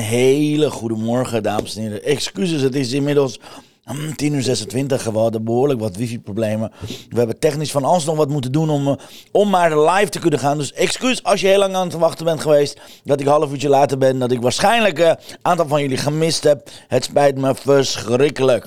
hele 0.00 0.70
goede 0.70 0.94
morgen, 0.94 1.42
dames 1.42 1.76
en 1.76 1.82
heren. 1.82 2.04
Excuses, 2.04 2.62
het 2.62 2.74
is 2.74 2.92
inmiddels 2.92 3.40
mm, 3.84 4.16
10 4.16 4.32
uur 4.32 4.42
26. 4.42 5.04
We 5.04 5.18
hadden 5.18 5.44
behoorlijk 5.44 5.80
wat 5.80 5.96
wifi-problemen. 5.96 6.72
We 7.08 7.18
hebben 7.18 7.38
technisch 7.38 7.70
van 7.70 7.84
alles 7.84 8.04
nog 8.04 8.16
wat 8.16 8.28
moeten 8.28 8.52
doen 8.52 8.70
om, 8.70 8.88
eh, 8.88 8.94
om 9.30 9.50
maar 9.50 9.80
live 9.80 10.08
te 10.08 10.18
kunnen 10.18 10.38
gaan. 10.38 10.58
Dus 10.58 10.72
excuus 10.72 11.22
als 11.22 11.40
je 11.40 11.46
heel 11.46 11.58
lang 11.58 11.74
aan 11.74 11.86
het 11.86 11.96
wachten 11.96 12.24
bent 12.24 12.40
geweest. 12.40 12.80
Dat 13.04 13.20
ik 13.20 13.26
een 13.26 13.32
half 13.32 13.50
uurtje 13.50 13.68
later 13.68 13.98
ben. 13.98 14.18
Dat 14.18 14.32
ik 14.32 14.42
waarschijnlijk 14.42 14.98
een 14.98 15.16
aantal 15.42 15.68
van 15.68 15.80
jullie 15.80 15.96
gemist 15.96 16.44
heb. 16.44 16.68
Het 16.88 17.04
spijt 17.04 17.38
me 17.38 17.54
verschrikkelijk. 17.54 18.66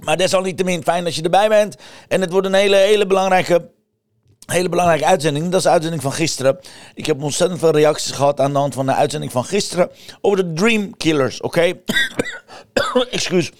Maar 0.00 0.16
desalniettemin 0.16 0.82
fijn 0.82 1.04
dat 1.04 1.14
je 1.14 1.22
erbij 1.22 1.48
bent. 1.48 1.76
En 2.08 2.20
het 2.20 2.32
wordt 2.32 2.46
een 2.46 2.54
hele, 2.54 2.76
hele 2.76 3.06
belangrijke 3.06 3.74
Hele 4.46 4.68
belangrijke 4.68 5.06
uitzending. 5.06 5.44
Dat 5.44 5.54
is 5.54 5.62
de 5.62 5.68
uitzending 5.70 6.02
van 6.02 6.12
gisteren. 6.12 6.58
Ik 6.94 7.06
heb 7.06 7.22
ontzettend 7.22 7.60
veel 7.60 7.70
reacties 7.70 8.10
gehad 8.10 8.40
aan 8.40 8.52
de 8.52 8.58
hand 8.58 8.74
van 8.74 8.86
de 8.86 8.94
uitzending 8.94 9.32
van 9.32 9.44
gisteren. 9.44 9.90
Over 10.20 10.44
de 10.44 10.52
Dream 10.52 10.96
Killers, 10.96 11.40
oké? 11.40 11.72
Excuus. 13.10 13.52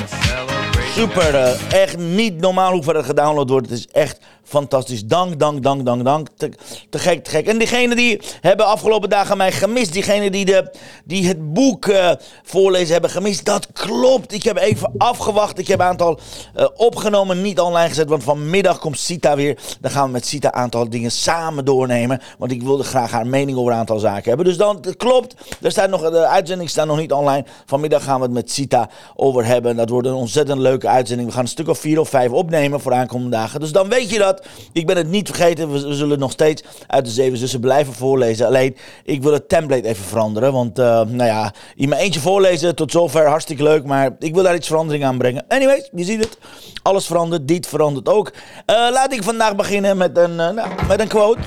Super, 0.94 1.34
uh, 1.34 1.72
echt 1.72 1.96
niet 1.96 2.40
normaal 2.40 2.72
hoe 2.72 2.82
ver 2.82 2.96
het 2.96 3.06
gedownload 3.06 3.50
wordt. 3.50 3.70
Het 3.70 3.78
is 3.78 3.86
echt 3.86 4.18
fantastisch. 4.48 5.04
Dank, 5.04 5.38
dank, 5.38 5.62
dank, 5.62 5.84
dank, 5.84 6.04
dank. 6.04 6.28
Te, 6.36 6.50
te 6.90 6.98
gek, 6.98 7.24
te 7.24 7.30
gek. 7.30 7.46
En 7.46 7.58
diegenen 7.58 7.96
die 7.96 8.20
hebben 8.40 8.66
afgelopen 8.66 9.10
dagen 9.10 9.36
mij 9.36 9.52
gemist, 9.52 9.92
diegenen 9.92 10.32
die, 10.32 10.44
de, 10.44 10.70
die 11.04 11.26
het 11.26 11.52
boek 11.52 11.86
uh, 11.86 12.10
voorlezen 12.42 12.92
hebben 12.92 13.10
gemist, 13.10 13.44
dat 13.44 13.68
klopt. 13.72 14.32
Ik 14.32 14.42
heb 14.42 14.56
even 14.56 14.92
afgewacht. 14.98 15.58
Ik 15.58 15.68
heb 15.68 15.80
een 15.80 15.86
aantal 15.86 16.18
uh, 16.56 16.66
opgenomen, 16.76 17.42
niet 17.42 17.60
online 17.60 17.88
gezet, 17.88 18.08
want 18.08 18.22
vanmiddag 18.22 18.78
komt 18.78 18.98
Sita 18.98 19.36
weer. 19.36 19.58
Dan 19.80 19.90
gaan 19.90 20.04
we 20.04 20.12
met 20.12 20.26
Sita 20.26 20.48
een 20.48 20.60
aantal 20.60 20.88
dingen 20.90 21.10
samen 21.10 21.64
doornemen, 21.64 22.20
want 22.38 22.52
ik 22.52 22.62
wilde 22.62 22.84
graag 22.84 23.10
haar 23.10 23.26
mening 23.26 23.58
over 23.58 23.72
een 23.72 23.78
aantal 23.78 23.98
zaken 23.98 24.28
hebben. 24.28 24.46
Dus 24.46 24.56
dan, 24.56 24.78
dat 24.80 24.96
klopt. 24.96 25.34
Er 25.62 25.70
staat 25.70 25.90
nog, 25.90 26.10
de 26.10 26.26
uitzending 26.26 26.70
staat 26.70 26.86
nog 26.86 26.98
niet 26.98 27.12
online. 27.12 27.44
Vanmiddag 27.66 28.04
gaan 28.04 28.16
we 28.16 28.22
het 28.22 28.34
met 28.34 28.50
Sita 28.50 28.88
over 29.16 29.44
hebben. 29.44 29.76
Dat 29.76 29.88
wordt 29.88 30.08
een 30.08 30.14
ontzettend 30.14 30.58
leuke 30.58 30.88
uitzending. 30.88 31.28
We 31.28 31.34
gaan 31.34 31.42
een 31.42 31.48
stuk 31.48 31.68
of 31.68 31.78
vier 31.78 32.00
of 32.00 32.08
vijf 32.08 32.30
opnemen 32.30 32.80
voor 32.80 32.90
de 32.90 32.96
aankomende 32.96 33.36
dagen. 33.36 33.60
Dus 33.60 33.72
dan 33.72 33.88
weet 33.88 34.10
je 34.10 34.18
dat. 34.18 34.37
Ik 34.72 34.86
ben 34.86 34.96
het 34.96 35.08
niet 35.08 35.28
vergeten. 35.28 35.72
We, 35.72 35.94
zullen 35.94 36.18
nog 36.18 36.32
steeds 36.32 36.62
uit 36.86 37.04
de 37.04 37.10
zeven 37.10 37.38
zussen 37.38 37.60
blijven 37.60 37.94
voorlezen. 37.94 38.46
Alleen, 38.46 38.76
ik 39.04 39.22
wil 39.22 39.32
het 39.32 39.48
template 39.48 39.88
even 39.88 40.04
veranderen. 40.04 40.52
Want, 40.52 40.78
uh, 40.78 40.84
nou 40.84 41.24
ja, 41.24 41.52
in 41.74 41.88
mijn 41.88 42.00
eentje 42.00 42.20
voorlezen 42.20 42.74
tot 42.74 42.90
zover 42.90 43.26
hartstikke 43.26 43.62
leuk. 43.62 43.84
Maar 43.84 44.16
ik 44.18 44.34
wil 44.34 44.42
daar 44.42 44.54
iets 44.54 44.66
verandering 44.66 45.04
aan 45.04 45.18
brengen. 45.18 45.44
Anyways, 45.48 45.88
je 45.94 46.04
ziet 46.04 46.24
het. 46.24 46.38
Alles 46.82 47.06
verandert. 47.06 47.48
Dit 47.48 47.66
verandert 47.66 48.08
ook. 48.08 48.28
Uh, 48.30 48.34
laat 48.66 49.12
ik 49.12 49.22
vandaag 49.22 49.56
beginnen 49.56 49.96
met 49.96 50.16
een, 50.16 50.30
uh, 50.30 50.36
nou, 50.36 50.68
met 50.88 51.00
een 51.00 51.08
quote. 51.08 51.40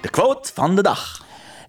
De 0.00 0.10
quote 0.10 0.50
van 0.54 0.76
de 0.76 0.82
dag 0.82 1.22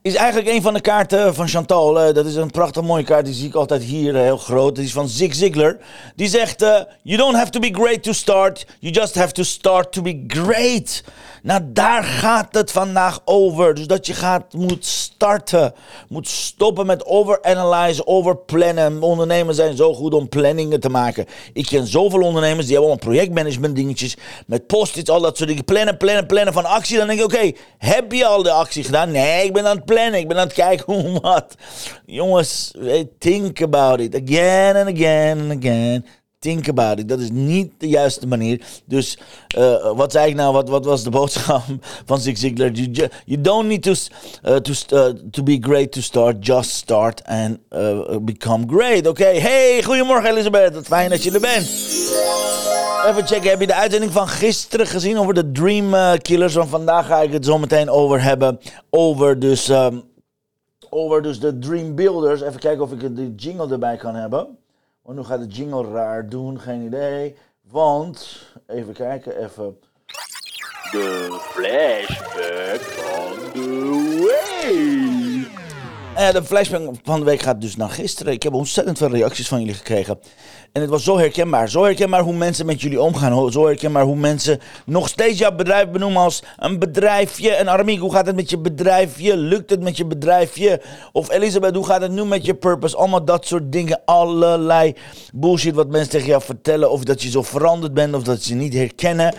is 0.04 0.16
eigenlijk 0.16 0.50
een 0.56 0.62
van 0.62 0.74
de 0.74 0.82
kaarten 0.82 1.36
van 1.36 1.48
Chantal. 1.48 2.08
Uh, 2.08 2.14
dat 2.14 2.26
is 2.26 2.36
een 2.36 2.52
prachtig 2.52 2.84
mooie 2.84 3.04
kaart. 3.04 3.26
Die 3.26 3.34
zie 3.34 3.48
ik 3.48 3.56
altijd 3.56 3.84
hier, 3.84 4.14
uh, 4.14 4.22
heel 4.22 4.38
groot. 4.38 4.76
Die 4.76 4.84
is 4.84 4.92
van 4.92 5.10
Zig 5.10 5.36
Ziglar. 5.36 5.78
Die 6.16 6.28
zegt: 6.28 6.60
You 7.02 7.18
don't 7.18 7.36
have 7.36 7.50
to 7.50 7.60
be 7.60 7.70
great 7.72 8.04
to 8.04 8.14
start. 8.14 8.66
You 8.80 8.94
just 8.94 9.16
have 9.16 9.32
to 9.32 9.44
start 9.44 9.92
to 9.92 10.02
be 10.02 10.24
great. 10.28 11.04
Nou, 11.44 11.62
daar 11.66 12.04
gaat 12.04 12.48
het 12.52 12.72
vandaag 12.72 13.22
over. 13.26 13.74
Dus 13.74 13.88
dat 13.88 14.08
je 14.08 14.14
gaat, 14.14 14.54
moet 14.54 14.86
starten. 14.86 15.74
Moet 16.10 16.28
stoppen 16.28 16.86
met 16.86 17.06
overanalyzen, 17.06 18.08
overplannen. 18.08 19.02
Ondernemers 19.02 19.58
zijn 19.58 19.76
zo 19.76 19.94
goed 19.94 20.14
om 20.14 20.30
planningen 20.30 20.80
te 20.80 20.90
maken. 20.90 21.26
Ik 21.54 21.66
ken 21.66 21.88
zoveel 21.88 22.22
ondernemers 22.22 22.66
die 22.66 22.76
hebben 22.76 22.92
allemaal 22.92 23.14
projectmanagement 23.14 23.76
dingetjes. 23.76 24.18
Met 24.48 24.68
post-its, 24.68 25.10
al 25.10 25.22
dat 25.22 25.38
soort 25.38 25.50
dingen. 25.50 25.66
Plannen, 25.66 25.98
plannen, 25.98 26.26
plannen 26.26 26.54
van 26.54 26.66
actie. 26.66 26.98
Dan 26.98 27.08
denk 27.08 27.20
ik, 27.20 27.26
oké, 27.26 27.52
heb 27.78 28.12
je 28.12 28.26
al 28.26 28.44
de 28.44 28.52
actie 28.52 28.84
gedaan? 28.84 29.12
Nee, 29.12 29.46
ik 29.46 29.54
ben 29.54 29.66
aan 29.68 29.76
het 29.76 29.86
plannen. 29.86 30.20
Ik 30.20 30.28
ben 30.28 30.38
aan 30.38 30.48
het 30.48 30.54
kijken 30.54 30.94
hoe 30.94 31.20
wat. 31.20 31.56
Jongens, 32.06 32.74
think 33.20 33.62
about 33.62 34.00
it. 34.00 34.16
Again 34.16 34.76
and 34.76 34.88
again 34.88 35.40
and 35.40 35.58
again 35.58 36.06
think 36.44 36.68
about 36.68 37.00
it. 37.00 37.10
Dat 37.10 37.20
is 37.20 37.32
niet 37.32 37.72
de 37.78 37.88
juiste 37.88 38.28
manier. 38.28 38.62
Dus 38.86 39.18
uh, 39.58 39.92
wat 39.96 40.12
zei 40.12 40.30
ik 40.30 40.36
nou? 40.36 40.54
Wat, 40.54 40.70
wat 40.70 40.86
was 40.86 41.04
de 41.04 41.10
boodschap 41.10 41.64
van 42.10 42.20
Zig 42.20 42.38
Ziglar? 42.38 42.72
You, 42.72 43.42
don't 43.42 43.68
need 43.68 43.84
to, 43.84 43.94
uh, 44.44 44.56
to, 44.56 44.74
uh, 44.94 45.14
to 45.32 45.44
be 45.44 45.58
great 45.62 45.92
to 45.92 46.02
start. 46.02 46.46
Just 46.46 46.70
start 46.70 47.24
and 47.24 47.58
become 48.22 48.66
great. 48.68 49.08
Oké, 49.08 49.26
hey, 49.26 49.84
goedemorgen 49.84 50.30
Elisabeth. 50.30 50.74
Wat 50.74 50.86
fijn 50.86 51.10
dat 51.10 51.24
je 51.24 51.32
er 51.32 51.40
bent. 51.40 51.68
Even 53.08 53.28
checken, 53.28 53.50
heb 53.50 53.60
je 53.60 53.68
de 53.68 53.74
uitzending 53.74 54.12
van 54.12 54.28
gisteren 54.28 54.88
gezien 54.88 55.18
over 55.18 55.34
de 55.34 55.52
Dream 55.52 56.18
Killers? 56.18 56.54
Want 56.54 56.70
vandaag 56.70 57.08
ga 57.08 57.22
ik 57.22 57.34
het 57.34 57.46
zo 57.46 57.58
meteen 57.58 57.90
over 57.90 58.24
hebben. 58.24 58.60
Over 58.90 59.40
dus, 59.40 59.70
um, 59.70 60.04
over 60.90 61.22
dus 61.22 61.40
de 61.40 61.60
Dream 61.60 61.96
Builders. 61.96 62.42
Even 62.42 62.60
kijken 62.60 62.84
of 62.84 62.92
ik 62.92 63.16
de 63.16 63.34
jingle 63.36 63.72
erbij 63.72 63.98
kan 63.98 64.16
hebben. 64.16 64.58
Want 65.04 65.18
nu 65.18 65.24
gaat 65.24 65.40
de 65.40 65.56
jingle 65.56 65.92
raar 65.92 66.30
doen, 66.30 66.60
geen 66.60 66.82
idee. 66.82 67.36
Want, 67.62 68.46
even 68.68 68.94
kijken, 68.94 69.44
even. 69.44 69.78
De 70.92 71.40
flashback 71.42 72.82
van 72.82 73.52
de 73.54 74.22
week. 74.24 75.62
Uh, 76.18 76.32
de 76.32 76.44
flashback 76.44 76.96
van 77.04 77.20
de 77.20 77.26
week 77.26 77.42
gaat 77.42 77.62
dus 77.62 77.76
naar 77.76 77.90
gisteren. 77.90 78.34
Ik 78.34 78.44
heb 78.44 78.54
ontzettend 78.54 78.98
veel 78.98 79.10
reacties 79.10 79.48
van 79.48 79.60
jullie 79.60 79.74
gekregen. 79.74 80.20
En 80.74 80.82
het 80.82 80.90
was 80.90 81.04
zo 81.04 81.18
herkenbaar. 81.18 81.70
Zo 81.70 81.84
herkenbaar 81.84 82.22
hoe 82.22 82.34
mensen 82.34 82.66
met 82.66 82.82
jullie 82.82 83.02
omgaan. 83.02 83.52
Zo 83.52 83.66
herkenbaar 83.66 84.04
hoe 84.04 84.16
mensen 84.16 84.60
nog 84.86 85.08
steeds 85.08 85.40
jouw 85.40 85.56
bedrijf 85.56 85.90
benoemen 85.90 86.22
als 86.22 86.44
een 86.58 86.80
bedrijfje. 86.80 87.52
En 87.52 87.68
Armin, 87.68 88.00
hoe 88.00 88.14
gaat 88.14 88.26
het 88.26 88.36
met 88.36 88.50
je 88.50 88.58
bedrijfje? 88.58 89.38
Lukt 89.38 89.70
het 89.70 89.82
met 89.82 89.98
je 89.98 90.06
bedrijfje? 90.06 90.82
Of 91.12 91.32
Elisabeth, 91.32 91.76
hoe 91.76 91.86
gaat 91.86 92.02
het 92.02 92.12
nu 92.12 92.26
met 92.26 92.46
je 92.46 92.54
purpose? 92.54 92.98
Allemaal 92.98 93.26
dat 93.26 93.46
soort 93.46 93.72
dingen. 93.72 94.02
Allerlei 94.06 94.96
bullshit 95.34 95.76
wat 95.76 95.88
mensen 95.88 96.10
tegen 96.10 96.28
jou 96.28 96.42
vertellen. 96.42 96.92
Of 96.92 97.04
dat 97.04 97.22
je 97.22 97.30
zo 97.30 97.42
veranderd 97.42 97.94
bent. 97.94 98.16
Of 98.16 98.24
dat 98.24 98.42
ze 98.42 98.50
je 98.50 98.56
niet 98.56 98.74
herkennen. 98.74 99.34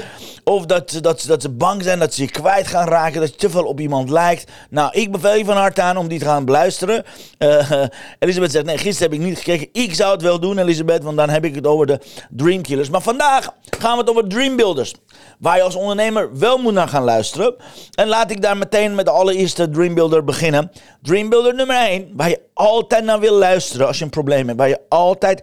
Of 0.45 0.67
dat, 0.67 0.91
ze, 0.91 1.01
dat, 1.01 1.21
ze, 1.21 1.27
dat 1.27 1.43
ze 1.43 1.51
bang 1.51 1.83
zijn 1.83 1.99
dat 1.99 2.15
ze 2.15 2.23
je 2.23 2.31
kwijt 2.31 2.67
gaan 2.67 2.89
raken. 2.89 3.21
Dat 3.21 3.31
je 3.31 3.37
te 3.37 3.51
veel 3.51 3.65
op 3.65 3.81
iemand 3.81 4.11
lijkt. 4.11 4.51
Nou, 4.71 4.93
ik 4.93 5.13
bevel 5.13 5.35
je 5.35 5.45
van 5.45 5.57
harte 5.57 5.83
aan 5.83 5.97
om 5.97 6.09
die 6.09 6.19
te 6.19 6.25
gaan 6.25 6.45
blijven 6.45 6.53
luisteren. 6.55 7.05
Uh, 7.39 7.83
Elisabeth 8.19 8.51
zegt, 8.51 8.65
nee, 8.65 8.79
gisteren 8.79 9.11
heb 9.11 9.21
ik 9.21 9.27
niet 9.27 9.39
gekeken. 9.39 9.69
Ik 9.73 9.95
zou 9.95 10.13
het 10.13 10.23
wel 10.23 10.41
doen, 10.41 10.59
Elisabeth, 10.59 11.03
want 11.03 11.17
dan 11.27 11.35
heb 11.35 11.45
ik 11.45 11.55
het 11.55 11.67
over 11.67 11.87
de 11.87 12.01
Dreamkillers. 12.31 12.91
Maar 12.91 13.01
vandaag 13.01 13.55
gaan 13.79 13.93
we 13.93 13.99
het 13.99 14.11
over 14.11 14.29
Dreambuilders. 14.29 14.95
Waar 15.39 15.57
je 15.57 15.63
als 15.63 15.75
ondernemer 15.75 16.39
wel 16.39 16.59
moet 16.59 16.73
naar 16.73 16.89
gaan 16.89 17.03
luisteren. 17.03 17.55
En 17.95 18.09
laat 18.09 18.31
ik 18.31 18.43
daar 18.43 18.57
meteen 18.57 18.95
met 18.95 19.05
de 19.05 19.11
allereerste 19.11 19.71
Dreambuilder 19.71 20.25
beginnen. 20.25 20.71
Dreambuilder 21.03 21.55
nummer 21.55 21.77
1, 21.77 22.11
waar 22.17 22.29
je 22.29 22.41
altijd 22.55 23.05
naar 23.05 23.21
wil 23.21 23.35
luisteren 23.35 23.87
als 23.87 23.99
je 23.99 24.05
een 24.05 24.11
probleem 24.11 24.47
hebt. 24.47 24.59
Waar 24.59 24.69
je 24.69 24.81
altijd 24.89 25.43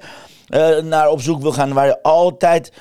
uh, 0.50 0.78
naar 0.78 1.10
op 1.10 1.22
zoek 1.22 1.42
wil 1.42 1.52
gaan. 1.52 1.74
Waar 1.74 1.86
je 1.86 2.04
altijd 2.04 2.72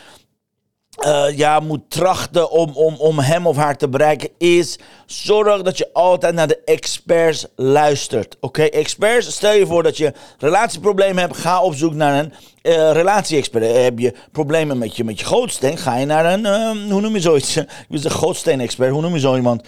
uh, 1.07 1.37
ja, 1.37 1.61
moet 1.61 1.81
trachten 1.89 2.51
om, 2.51 2.71
om, 2.75 2.95
om 2.95 3.19
hem 3.19 3.47
of 3.47 3.57
haar 3.57 3.77
te 3.77 3.89
bereiken, 3.89 4.29
is 4.39 4.79
zorg 5.07 5.63
dat 5.63 5.79
je 5.79 5.93
altijd 5.93 6.35
naar 6.35 6.49
de 6.49 6.61
experts 6.65 7.47
luistert. 7.57 8.37
Oké, 8.41 8.63
experts, 8.63 9.33
stel 9.33 9.53
je 9.53 9.67
voor 9.67 9.83
dat 9.83 9.97
je 9.97 10.13
relatieproblemen 10.39 11.23
hebt, 11.23 11.37
ga 11.37 11.63
op 11.63 11.75
zoek 11.75 11.95
naar 11.95 12.19
een 12.19 12.33
uh, 12.63 12.93
relatie-expert. 12.93 13.83
Heb 13.83 13.99
je 13.99 14.15
problemen 14.33 14.79
met 14.79 14.97
je, 14.97 15.05
met 15.05 15.21
je 15.21 15.27
gootsteen, 15.27 15.79
ga 15.79 15.97
je 15.97 16.07
naar 16.07 16.33
een, 16.33 16.41
uh, 16.41 16.91
hoe 16.93 17.01
noem 17.01 17.15
je 17.15 17.21
zoiets? 17.21 17.55
Je 17.55 17.67
bent 17.89 18.05
een 18.05 18.11
gootsteen-expert, 18.11 18.93
hoe 18.93 19.03
noem 19.03 19.15
je 19.15 19.21
zo 19.21 19.37
iemand? 19.37 19.63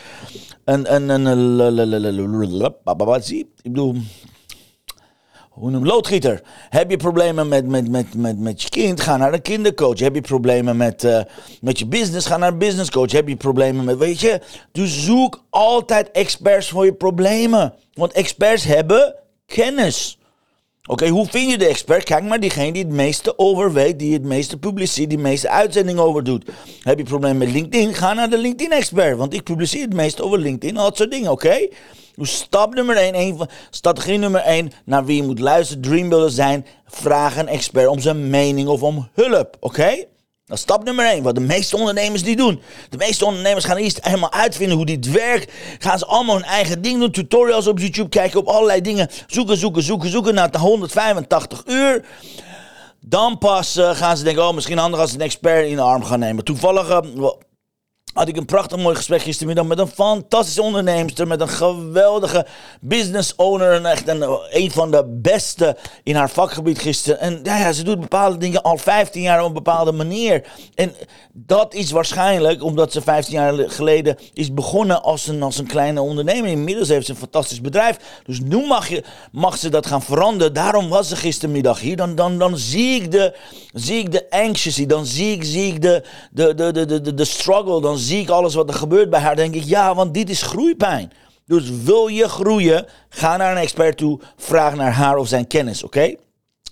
Een, 0.64 0.94
een, 0.94 1.08
een, 1.08 1.26
ik 3.62 3.72
bedoel, 3.72 3.94
hoe 5.52 5.70
noem 5.70 5.86
loodgieter. 5.86 6.42
Heb 6.68 6.90
je 6.90 6.96
problemen 6.96 7.48
met, 7.48 7.66
met, 7.66 7.90
met, 7.90 8.14
met, 8.14 8.38
met 8.38 8.62
je 8.62 8.68
kind? 8.68 9.00
Ga 9.00 9.16
naar 9.16 9.32
een 9.32 9.42
kindercoach. 9.42 9.98
Heb 9.98 10.14
je 10.14 10.20
problemen 10.20 10.76
met, 10.76 11.04
uh, 11.04 11.20
met 11.60 11.78
je 11.78 11.86
business? 11.86 12.26
Ga 12.26 12.36
naar 12.36 12.52
een 12.52 12.58
businesscoach. 12.58 13.12
Heb 13.12 13.28
je 13.28 13.36
problemen 13.36 13.84
met, 13.84 13.98
weet 13.98 14.20
je? 14.20 14.40
Dus 14.72 15.04
zoek 15.04 15.44
altijd 15.50 16.10
experts 16.10 16.68
voor 16.68 16.84
je 16.84 16.94
problemen. 16.94 17.74
Want 17.94 18.12
experts 18.12 18.64
hebben 18.64 19.14
kennis. 19.46 20.18
Oké, 20.88 21.08
hoe 21.08 21.26
vind 21.26 21.50
je 21.50 21.58
de 21.58 21.66
expert? 21.66 22.04
Kijk 22.04 22.24
maar 22.24 22.40
diegene 22.40 22.72
die 22.72 22.84
het 22.84 22.92
meeste 22.92 23.38
over 23.38 23.72
weet, 23.72 23.98
die 23.98 24.12
het 24.12 24.22
meeste 24.22 24.58
publiceert, 24.58 25.08
die 25.08 25.18
het 25.18 25.26
meeste 25.26 25.48
uitzendingen 25.48 26.02
over 26.02 26.24
doet. 26.24 26.44
Heb 26.80 26.98
je 26.98 27.04
problemen 27.04 27.38
met 27.38 27.50
LinkedIn? 27.50 27.94
Ga 27.94 28.12
naar 28.12 28.30
de 28.30 28.38
LinkedIn-expert, 28.38 29.16
want 29.16 29.34
ik 29.34 29.42
publiceer 29.42 29.82
het 29.82 29.94
meeste 29.94 30.22
over 30.22 30.38
LinkedIn, 30.38 30.76
al 30.76 30.84
dat 30.84 30.96
soort 30.96 31.10
dingen, 31.10 31.30
oké? 31.30 31.68
Stap 32.16 32.74
nummer 32.74 32.96
1, 32.96 33.14
een 33.14 33.36
van, 33.36 33.48
strategie 33.70 34.18
nummer 34.18 34.40
1, 34.40 34.72
naar 34.84 35.04
wie 35.04 35.16
je 35.16 35.22
moet 35.22 35.38
luisteren, 35.38 35.82
dreambuilder 35.82 36.30
zijn, 36.30 36.66
vraag 36.86 37.36
een 37.36 37.48
expert 37.48 37.86
om 37.86 38.00
zijn 38.00 38.30
mening 38.30 38.68
of 38.68 38.82
om 38.82 39.08
hulp, 39.12 39.56
oké? 39.60 40.04
Dat 40.46 40.56
is 40.56 40.62
stap 40.62 40.84
nummer 40.84 41.06
1, 41.06 41.22
wat 41.22 41.34
de 41.34 41.40
meeste 41.40 41.76
ondernemers 41.76 42.22
die 42.22 42.36
doen. 42.36 42.60
De 42.88 42.96
meeste 42.96 43.24
ondernemers 43.24 43.64
gaan 43.64 43.76
eerst 43.76 44.04
helemaal 44.04 44.32
uitvinden 44.32 44.76
hoe 44.76 44.86
dit 44.86 45.10
werkt. 45.10 45.52
Gaan 45.78 45.98
ze 45.98 46.06
allemaal 46.06 46.34
hun 46.34 46.44
eigen 46.44 46.82
ding 46.82 46.98
doen, 46.98 47.10
tutorials 47.10 47.66
op 47.66 47.78
YouTube 47.78 48.08
kijken, 48.08 48.40
op 48.40 48.46
allerlei 48.46 48.80
dingen. 48.80 49.08
Zoeken, 49.26 49.56
zoeken, 49.56 49.82
zoeken, 49.82 50.10
zoeken 50.10 50.50
de 50.52 50.58
185 50.58 51.62
uur. 51.66 52.04
Dan 53.00 53.38
pas 53.38 53.76
uh, 53.76 53.90
gaan 53.90 54.16
ze 54.16 54.24
denken, 54.24 54.48
oh 54.48 54.54
misschien 54.54 54.78
handig 54.78 55.00
als 55.00 55.12
een 55.12 55.20
expert 55.20 55.66
in 55.66 55.76
de 55.76 55.82
arm 55.82 56.04
gaan 56.04 56.18
nemen. 56.18 56.44
Toevallig... 56.44 56.90
Uh, 56.90 57.30
had 58.12 58.28
ik 58.28 58.36
een 58.36 58.44
prachtig 58.44 58.78
mooi 58.78 58.96
gesprek 58.96 59.22
gistermiddag 59.22 59.66
met 59.66 59.78
een 59.78 59.88
fantastische 59.88 60.62
onderneemster, 60.62 61.26
met 61.26 61.40
een 61.40 61.48
geweldige 61.48 62.46
business 62.80 63.34
owner 63.36 63.72
en 63.72 63.86
echt 63.86 64.08
een, 64.08 64.38
een 64.50 64.70
van 64.70 64.90
de 64.90 65.04
beste 65.08 65.76
in 66.02 66.14
haar 66.14 66.30
vakgebied 66.30 66.78
gisteren. 66.78 67.20
En 67.20 67.40
ja, 67.42 67.58
ja, 67.58 67.72
ze 67.72 67.82
doet 67.82 68.00
bepaalde 68.00 68.36
dingen 68.36 68.62
al 68.62 68.78
15 68.78 69.22
jaar 69.22 69.40
op 69.40 69.46
een 69.46 69.52
bepaalde 69.52 69.92
manier. 69.92 70.44
En 70.74 70.94
dat 71.32 71.74
is 71.74 71.90
waarschijnlijk 71.90 72.62
omdat 72.62 72.92
ze 72.92 73.00
15 73.00 73.34
jaar 73.34 73.70
geleden 73.70 74.16
is 74.32 74.54
begonnen 74.54 75.02
als 75.02 75.26
een, 75.26 75.42
als 75.42 75.58
een 75.58 75.66
kleine 75.66 76.00
ondernemer. 76.00 76.50
Inmiddels 76.50 76.88
heeft 76.88 77.06
ze 77.06 77.12
een 77.12 77.18
fantastisch 77.18 77.60
bedrijf. 77.60 77.96
Dus 78.24 78.40
nu 78.40 78.66
mag, 78.66 78.88
je, 78.88 79.04
mag 79.32 79.56
ze 79.56 79.68
dat 79.68 79.86
gaan 79.86 80.02
veranderen. 80.02 80.52
Daarom 80.52 80.88
was 80.88 81.08
ze 81.08 81.16
gistermiddag 81.16 81.80
hier. 81.80 81.96
Dan, 81.96 82.14
dan, 82.14 82.38
dan 82.38 82.56
zie 82.56 83.02
ik 83.02 83.10
de, 83.10 83.36
de 84.10 84.26
anxiety, 84.30 84.86
dan 84.86 85.06
zie 85.06 85.32
ik, 85.32 85.44
zie 85.44 85.66
ik 85.66 85.82
de, 85.82 86.02
de, 86.30 86.54
de, 86.54 86.72
de, 86.72 87.00
de, 87.00 87.14
de 87.14 87.24
struggle, 87.24 87.80
dan 87.80 87.98
zie 88.02 88.20
ik 88.20 88.28
alles 88.28 88.54
wat 88.54 88.68
er 88.68 88.74
gebeurt 88.74 89.10
bij 89.10 89.20
haar, 89.20 89.36
denk 89.36 89.54
ik, 89.54 89.64
ja, 89.64 89.94
want 89.94 90.14
dit 90.14 90.30
is 90.30 90.42
groeipijn. 90.42 91.12
Dus 91.46 91.70
wil 91.70 92.08
je 92.08 92.28
groeien, 92.28 92.86
ga 93.08 93.36
naar 93.36 93.50
een 93.52 93.62
expert 93.62 93.96
toe, 93.96 94.20
vraag 94.36 94.74
naar 94.74 94.92
haar 94.92 95.16
of 95.16 95.28
zijn 95.28 95.46
kennis, 95.46 95.82
oké? 95.82 96.14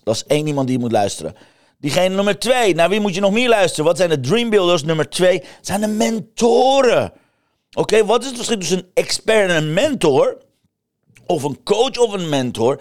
Dat 0.04 0.14
is 0.14 0.24
één 0.26 0.46
iemand 0.46 0.66
die 0.66 0.76
je 0.76 0.82
moet 0.82 0.92
luisteren. 0.92 1.34
Diegene 1.78 2.14
nummer 2.14 2.38
twee, 2.38 2.74
naar 2.74 2.88
wie 2.88 3.00
moet 3.00 3.14
je 3.14 3.20
nog 3.20 3.32
meer 3.32 3.48
luisteren? 3.48 3.84
Wat 3.84 3.96
zijn 3.96 4.08
de 4.08 4.20
dreambuilders? 4.20 4.84
Nummer 4.84 5.08
twee 5.08 5.42
zijn 5.60 5.80
de 5.80 5.86
mentoren. 5.86 7.12
Oké, 7.72 8.04
wat 8.04 8.20
is 8.20 8.26
het 8.26 8.36
verschil 8.36 8.58
tussen 8.58 8.78
een 8.78 8.90
expert 8.94 9.50
en 9.50 9.56
een 9.56 9.72
mentor? 9.72 10.36
Of 11.26 11.42
een 11.42 11.62
coach 11.62 11.98
of 11.98 12.12
een 12.12 12.28
mentor? 12.28 12.80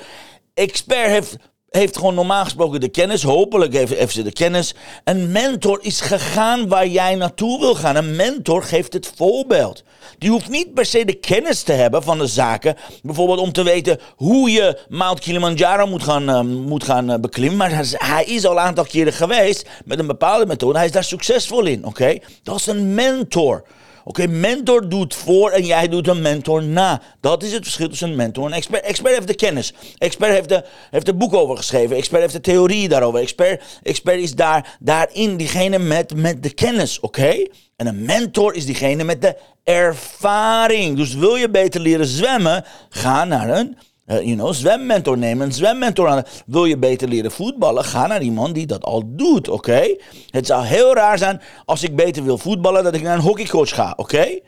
Expert 0.53 1.07
heeft 1.07 1.35
heeft 1.69 1.97
gewoon 1.97 2.15
normaal 2.15 2.43
gesproken 2.43 2.79
de 2.79 2.89
kennis. 2.89 3.23
Hopelijk 3.23 3.73
heeft, 3.73 4.13
ze 4.13 4.23
de 4.23 4.31
kennis. 4.31 4.75
Een 5.03 5.31
mentor 5.31 5.79
is 5.81 6.01
gegaan 6.01 6.67
waar 6.67 6.87
jij 6.87 7.15
naartoe 7.15 7.59
wil 7.59 7.75
gaan. 7.75 7.95
Een 7.95 8.15
mentor 8.15 8.63
geeft 8.63 8.93
het 8.93 9.11
voorbeeld. 9.15 9.83
Die 10.17 10.29
hoeft 10.29 10.49
niet 10.49 10.73
per 10.73 10.85
se 10.85 11.05
de 11.05 11.13
kennis 11.13 11.61
te 11.61 11.71
hebben 11.71 12.03
van 12.03 12.17
de 12.17 12.27
zaken. 12.27 12.75
Bijvoorbeeld 13.03 13.39
om 13.39 13.51
te 13.51 13.63
weten 13.63 13.99
hoe 14.15 14.51
je 14.51 14.79
Mount 14.87 15.19
Kilimanjaro 15.19 15.87
moet 15.87 16.03
gaan, 16.03 16.29
uh, 16.29 16.41
moet 16.41 16.83
gaan 16.83 17.11
uh, 17.11 17.17
beklimmen. 17.17 17.57
Maar 17.57 17.85
hij 17.93 18.23
is 18.23 18.45
al 18.45 18.51
een 18.51 18.59
aantal 18.59 18.85
keren 18.85 19.13
geweest 19.13 19.67
met 19.85 19.99
een 19.99 20.07
bepaalde 20.07 20.45
methode. 20.45 20.77
Hij 20.77 20.87
is 20.87 20.93
daar 20.93 21.03
succesvol 21.03 21.65
in. 21.65 21.85
Oké? 21.85 22.17
Dat 22.43 22.55
is 22.55 22.67
een 22.67 22.93
mentor. 22.93 23.63
Oké, 24.03 24.27
mentor 24.27 24.89
doet 24.89 25.15
voor 25.15 25.49
en 25.49 25.65
jij 25.65 25.87
doet 25.87 26.07
een 26.07 26.21
mentor 26.21 26.63
na. 26.63 27.01
Dat 27.19 27.43
is 27.43 27.51
het 27.51 27.63
verschil 27.63 27.89
tussen 27.89 28.09
een 28.09 28.15
mentor 28.15 28.45
en 28.45 28.51
expert. 28.51 28.83
Expert 28.83 29.13
heeft 29.15 29.27
de 29.27 29.35
kennis. 29.35 29.73
Expert 29.97 30.31
heeft, 30.31 30.49
de, 30.49 30.63
heeft 30.91 31.07
er 31.07 31.17
boek 31.17 31.33
over 31.33 31.57
geschreven. 31.57 31.95
Expert 31.95 32.21
heeft 32.21 32.33
de 32.33 32.41
theorie 32.41 32.89
daarover. 32.89 33.19
Expert, 33.19 33.63
expert 33.83 34.19
is 34.19 34.35
daar, 34.35 34.77
daarin 34.79 35.37
diegene 35.37 35.79
met, 35.79 36.15
met 36.15 36.43
de 36.43 36.53
kennis, 36.53 36.99
oké? 36.99 37.47
En 37.75 37.87
een 37.87 38.05
mentor 38.05 38.55
is 38.55 38.65
diegene 38.65 39.03
met 39.03 39.21
de 39.21 39.35
ervaring. 39.63 40.97
Dus 40.97 41.13
wil 41.13 41.35
je 41.35 41.49
beter 41.49 41.81
leren 41.81 42.05
zwemmen, 42.05 42.65
ga 42.89 43.25
naar 43.25 43.49
een 43.49 43.77
uh, 44.11 44.21
you 44.21 44.35
know, 44.35 44.53
zwemmentor 44.53 45.17
nemen, 45.17 45.45
een 45.45 45.53
zwemmentor 45.53 46.07
aan. 46.07 46.23
Wil 46.45 46.65
je 46.65 46.77
beter 46.77 47.07
leren 47.07 47.31
voetballen? 47.31 47.83
Ga 47.83 48.07
naar 48.07 48.21
iemand 48.21 48.55
die 48.55 48.65
dat 48.65 48.83
al 48.83 49.03
doet, 49.05 49.49
oké? 49.49 49.95
Het 50.29 50.45
zou 50.45 50.65
heel 50.65 50.93
raar 50.93 51.17
zijn 51.17 51.41
als 51.65 51.83
ik 51.83 51.95
beter 51.95 52.23
wil 52.23 52.37
voetballen, 52.37 52.83
dat 52.83 52.95
ik 52.95 53.01
naar 53.01 53.15
een 53.15 53.21
hockeycoach 53.21 53.69
ga, 53.69 53.93
oké? 53.95 54.39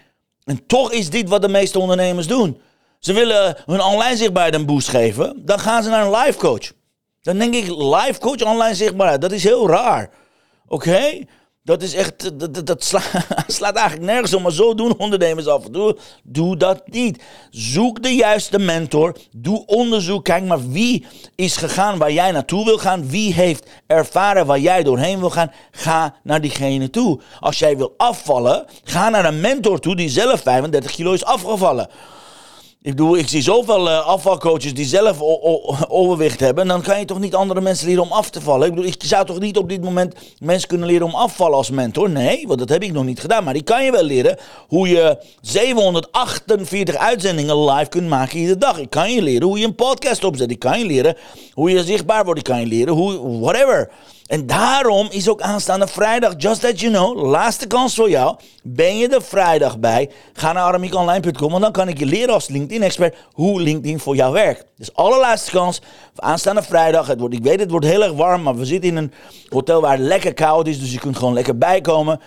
En 0.44 0.66
toch 0.68 0.92
is 0.92 1.10
dit 1.10 1.30
wat 1.30 1.42
de 1.42 1.48
meeste 1.48 1.80
ondernemers 1.80 2.28
doen. 2.28 2.62
Ze 3.00 3.13
willen 3.13 3.58
hun 3.66 3.81
online 3.81 4.18
zichtbaarheid 4.18 4.56
een 4.56 4.66
boost 4.66 4.88
geven, 4.88 5.42
dan 5.46 5.60
gaan 5.60 5.84
ze 5.84 5.90
naar 5.90 6.06
een 6.06 6.19
live 6.19 6.38
coach. 6.38 6.72
Dan 7.22 7.38
denk 7.38 7.54
ik, 7.54 7.68
live 7.69 8.19
coach 8.19 8.42
online 8.42 8.75
zichtbaarheid, 8.75 9.22
dat 9.22 9.31
is 9.31 9.44
heel 9.44 9.68
raar. 9.68 10.10
Oké? 10.68 11.25
Dat 11.63 11.81
is 11.81 11.94
echt, 11.94 12.40
dat, 12.40 12.66
dat 12.68 12.84
slaat 13.48 13.75
eigenlijk 13.75 14.12
nergens 14.12 14.34
om. 14.34 14.42
Maar 14.42 14.52
zo 14.52 14.75
doen 14.75 14.98
ondernemers 14.98 15.48
af 15.48 15.66
en 15.66 15.72
toe. 15.72 15.98
Doe 16.24 16.58
dat 16.58 16.81
niet. 16.86 17.24
Zoek 17.50 18.03
de 18.03 18.15
juiste 18.15 18.60
mentor. 18.60 19.15
Doe 19.32 19.65
onderzoek. 19.65 20.24
Kijk 20.24 20.44
maar 20.44 20.70
wie 20.70 21.06
is 21.36 21.58
gegaan 21.58 21.98
waar 21.98 22.12
jij 22.12 22.32
naartoe 22.32 22.65
wil 22.65 22.77
gaan. 22.77 23.10
Wie 23.10 23.34
heeft 23.34 23.70
ervaren 23.88 24.46
waar 24.46 24.60
jij 24.60 24.84
doorheen 24.84 25.20
wil 25.20 25.30
gaan. 25.30 25.51
Ga 25.72 26.15
naar 26.24 26.41
diegene 26.41 26.89
toe. 26.89 27.20
Als 27.39 27.60
jij 27.60 27.77
wil 27.77 27.94
afvallen, 27.98 28.65
ga 28.84 29.10
naar 29.10 29.25
een 29.25 29.41
mentor 29.41 29.80
toe 29.80 29.96
die 29.96 30.10
zelf 30.10 30.41
35 30.41 30.91
kilo 30.91 31.13
is 31.13 31.25
afgevallen. 31.25 31.89
Ik 32.83 32.91
bedoel, 32.91 33.17
ik 33.17 33.27
zie 33.27 33.41
zoveel 33.41 33.88
uh, 33.88 34.05
afvalcoaches 34.05 34.73
die 34.73 34.85
zelf 34.85 35.21
overwicht 35.88 36.39
hebben. 36.39 36.67
Dan 36.67 36.81
kan 36.81 37.00
je 37.00 37.05
toch 37.05 37.19
niet 37.19 37.35
andere 37.35 37.61
mensen 37.61 37.88
leren 37.88 38.03
om 38.03 38.11
af 38.11 38.29
te 38.29 38.41
vallen. 38.41 38.67
Ik 38.67 38.73
bedoel, 38.73 38.89
ik 38.89 39.03
zou 39.03 39.25
toch 39.25 39.39
niet 39.39 39.57
op 39.57 39.69
dit 39.69 39.83
moment 39.83 40.15
mensen 40.39 40.67
kunnen 40.67 40.88
leren 40.88 41.05
om 41.05 41.15
afvallen 41.15 41.57
als 41.57 41.69
mentor? 41.69 42.09
Nee, 42.09 42.47
want 42.47 42.59
dat 42.59 42.69
heb 42.69 42.83
ik 42.83 42.91
nog 42.91 43.03
niet 43.03 43.19
gedaan. 43.19 43.43
Maar 43.43 43.53
die 43.53 43.63
kan 43.63 43.83
je 43.83 43.91
wel 43.91 44.03
leren 44.03 44.38
hoe 44.67 44.88
je 44.88 45.17
748 45.41 46.95
uitzendingen 46.95 47.65
live 47.65 47.89
kunt 47.89 48.07
maken 48.07 48.38
iedere 48.38 48.57
dag. 48.59 48.79
Ik 48.79 48.89
kan 48.89 49.11
je 49.11 49.21
leren 49.21 49.47
hoe 49.47 49.59
je 49.59 49.65
een 49.65 49.75
podcast 49.75 50.23
opzet. 50.23 50.51
Ik 50.51 50.59
kan 50.59 50.79
je 50.79 50.85
leren 50.85 51.17
hoe 51.53 51.71
je 51.71 51.83
zichtbaar 51.83 52.23
wordt. 52.23 52.39
Ik 52.39 52.45
kan 52.45 52.59
je 52.59 52.65
leren 52.65 52.93
hoe, 52.93 53.39
whatever. 53.39 53.91
En 54.31 54.45
daarom 54.47 55.07
is 55.09 55.29
ook 55.29 55.41
aanstaande 55.41 55.88
vrijdag, 55.88 56.33
just 56.38 56.61
that 56.61 56.79
you 56.79 56.93
know, 56.93 57.25
laatste 57.29 57.67
kans 57.67 57.95
voor 57.95 58.09
jou. 58.09 58.35
Ben 58.63 58.97
je 58.97 59.07
er 59.07 59.21
vrijdag 59.21 59.79
bij? 59.79 60.09
Ga 60.33 60.53
naar 60.53 60.63
aramiekonline.com 60.63 61.50
want 61.50 61.61
dan 61.61 61.71
kan 61.71 61.88
ik 61.88 62.00
je 62.00 62.05
leren 62.05 62.33
als 62.33 62.47
LinkedIn-expert 62.47 63.15
hoe 63.31 63.61
LinkedIn 63.61 64.00
voor 64.00 64.15
jou 64.15 64.33
werkt. 64.33 64.65
Dus 64.77 64.93
allerlaatste 64.93 65.51
kans, 65.51 65.81
aanstaande 66.15 66.63
vrijdag. 66.63 67.07
Het 67.07 67.19
wordt, 67.19 67.35
ik 67.35 67.43
weet 67.43 67.59
het 67.59 67.71
wordt 67.71 67.85
heel 67.85 68.03
erg 68.03 68.13
warm, 68.13 68.41
maar 68.41 68.55
we 68.55 68.65
zitten 68.65 68.89
in 68.89 68.97
een 68.97 69.13
hotel 69.50 69.81
waar 69.81 69.97
het 69.97 70.07
lekker 70.07 70.33
koud 70.33 70.67
is. 70.67 70.79
Dus 70.79 70.91
je 70.91 71.00
kunt 71.00 71.17
gewoon 71.17 71.33
lekker 71.33 71.57
bijkomen. 71.57 72.19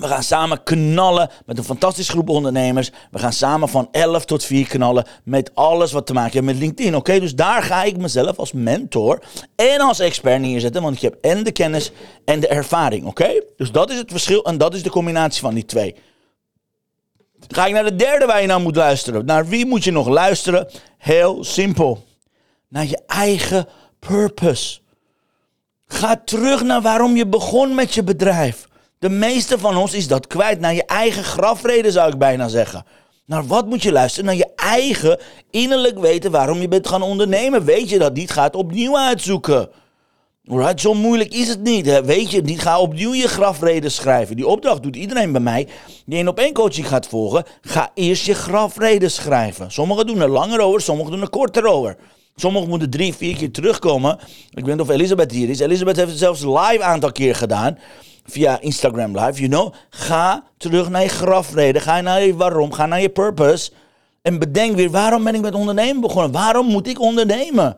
We 0.00 0.06
gaan 0.06 0.22
samen 0.22 0.62
knallen 0.62 1.30
met 1.46 1.58
een 1.58 1.64
fantastische 1.64 2.12
groep 2.12 2.28
ondernemers. 2.28 2.90
We 3.10 3.18
gaan 3.18 3.32
samen 3.32 3.68
van 3.68 3.88
11 3.90 4.24
tot 4.24 4.44
4 4.44 4.66
knallen 4.66 5.06
met 5.24 5.50
alles 5.54 5.92
wat 5.92 6.06
te 6.06 6.12
maken 6.12 6.32
heeft 6.32 6.44
met 6.44 6.56
LinkedIn. 6.56 6.96
Oké, 6.96 7.20
dus 7.20 7.34
daar 7.34 7.62
ga 7.62 7.82
ik 7.82 7.96
mezelf 7.96 8.36
als 8.38 8.52
mentor 8.52 9.22
en 9.54 9.80
als 9.80 9.98
expert 9.98 10.40
neerzetten. 10.40 10.82
Want 10.82 10.94
ik 10.94 11.02
heb 11.02 11.16
en 11.20 11.44
de 11.44 11.52
kennis 11.52 11.90
en 12.24 12.40
de 12.40 12.48
ervaring. 12.48 13.06
Oké, 13.06 13.42
dus 13.56 13.72
dat 13.72 13.90
is 13.90 13.98
het 13.98 14.10
verschil 14.10 14.44
en 14.44 14.58
dat 14.58 14.74
is 14.74 14.82
de 14.82 14.90
combinatie 14.90 15.40
van 15.40 15.54
die 15.54 15.64
twee. 15.64 15.94
Ga 17.48 17.66
ik 17.66 17.72
naar 17.72 17.84
de 17.84 17.96
derde 17.96 18.26
waar 18.26 18.40
je 18.40 18.46
naar 18.46 18.60
moet 18.60 18.76
luisteren. 18.76 19.24
Naar 19.24 19.46
wie 19.46 19.66
moet 19.66 19.84
je 19.84 19.90
nog 19.90 20.08
luisteren? 20.08 20.68
Heel 20.98 21.44
simpel. 21.44 22.04
Naar 22.68 22.86
je 22.86 23.00
eigen 23.06 23.68
purpose. 23.98 24.80
Ga 25.86 26.16
terug 26.24 26.62
naar 26.62 26.82
waarom 26.82 27.16
je 27.16 27.26
begon 27.26 27.74
met 27.74 27.94
je 27.94 28.04
bedrijf. 28.04 28.66
De 28.98 29.08
meeste 29.08 29.58
van 29.58 29.76
ons 29.76 29.94
is 29.94 30.08
dat 30.08 30.26
kwijt. 30.26 30.60
Naar 30.60 30.74
je 30.74 30.84
eigen 30.84 31.24
grafreden 31.24 31.92
zou 31.92 32.12
ik 32.12 32.18
bijna 32.18 32.48
zeggen. 32.48 32.84
Naar 33.26 33.46
wat 33.46 33.66
moet 33.66 33.82
je 33.82 33.92
luisteren? 33.92 34.26
Naar 34.26 34.34
je 34.34 34.52
eigen 34.56 35.20
innerlijk 35.50 35.98
weten 35.98 36.30
waarom 36.30 36.60
je 36.60 36.68
bent 36.68 36.88
gaan 36.88 37.02
ondernemen. 37.02 37.64
Weet 37.64 37.88
je 37.88 37.98
dat 37.98 38.14
niet? 38.14 38.30
Ga 38.30 38.48
opnieuw 38.52 38.98
uitzoeken. 38.98 39.68
Zo 40.76 40.94
moeilijk 40.94 41.34
is 41.34 41.48
het 41.48 41.62
niet. 41.62 42.04
Weet 42.04 42.30
je, 42.30 42.42
niet 42.42 42.60
ga 42.60 42.80
opnieuw 42.80 43.14
je 43.14 43.28
grafreden 43.28 43.90
schrijven. 43.90 44.36
Die 44.36 44.46
opdracht 44.46 44.82
doet 44.82 44.96
iedereen 44.96 45.32
bij 45.32 45.40
mij. 45.40 45.68
Die 46.06 46.18
een 46.18 46.28
op 46.28 46.38
één 46.38 46.52
coaching 46.52 46.88
gaat 46.88 47.06
volgen. 47.06 47.44
Ga 47.60 47.90
eerst 47.94 48.26
je 48.26 48.34
grafreden 48.34 49.10
schrijven. 49.10 49.70
Sommigen 49.72 50.06
doen 50.06 50.20
er 50.20 50.28
langer 50.28 50.60
over, 50.60 50.80
sommigen 50.80 51.12
doen 51.12 51.20
er 51.20 51.28
korter 51.28 51.66
over. 51.66 51.96
Sommigen 52.36 52.68
moeten 52.68 52.90
drie, 52.90 53.14
vier 53.14 53.36
keer 53.36 53.50
terugkomen. 53.50 54.18
Ik 54.50 54.64
weet 54.64 54.74
niet 54.74 54.80
of 54.80 54.88
Elisabeth 54.88 55.32
hier 55.32 55.48
is. 55.48 55.58
Elisabeth 55.58 55.96
heeft 55.96 56.08
het 56.08 56.18
zelfs 56.18 56.40
live 56.40 56.82
aantal 56.82 57.12
keer 57.12 57.34
gedaan. 57.34 57.78
Via 58.26 58.60
Instagram 58.60 59.18
live, 59.18 59.40
you 59.40 59.48
know. 59.48 59.74
Ga 59.90 60.44
terug 60.56 60.88
naar 60.88 61.02
je 61.02 61.08
grafreden. 61.08 61.82
Ga 61.82 62.00
naar 62.00 62.22
je 62.22 62.36
waarom. 62.36 62.72
Ga 62.72 62.86
naar 62.86 63.00
je 63.00 63.08
purpose. 63.08 63.70
En 64.22 64.38
bedenk 64.38 64.76
weer, 64.76 64.90
waarom 64.90 65.24
ben 65.24 65.34
ik 65.34 65.40
met 65.40 65.54
ondernemen 65.54 66.00
begonnen? 66.00 66.32
Waarom 66.32 66.66
moet 66.66 66.88
ik 66.88 67.00
ondernemen? 67.00 67.76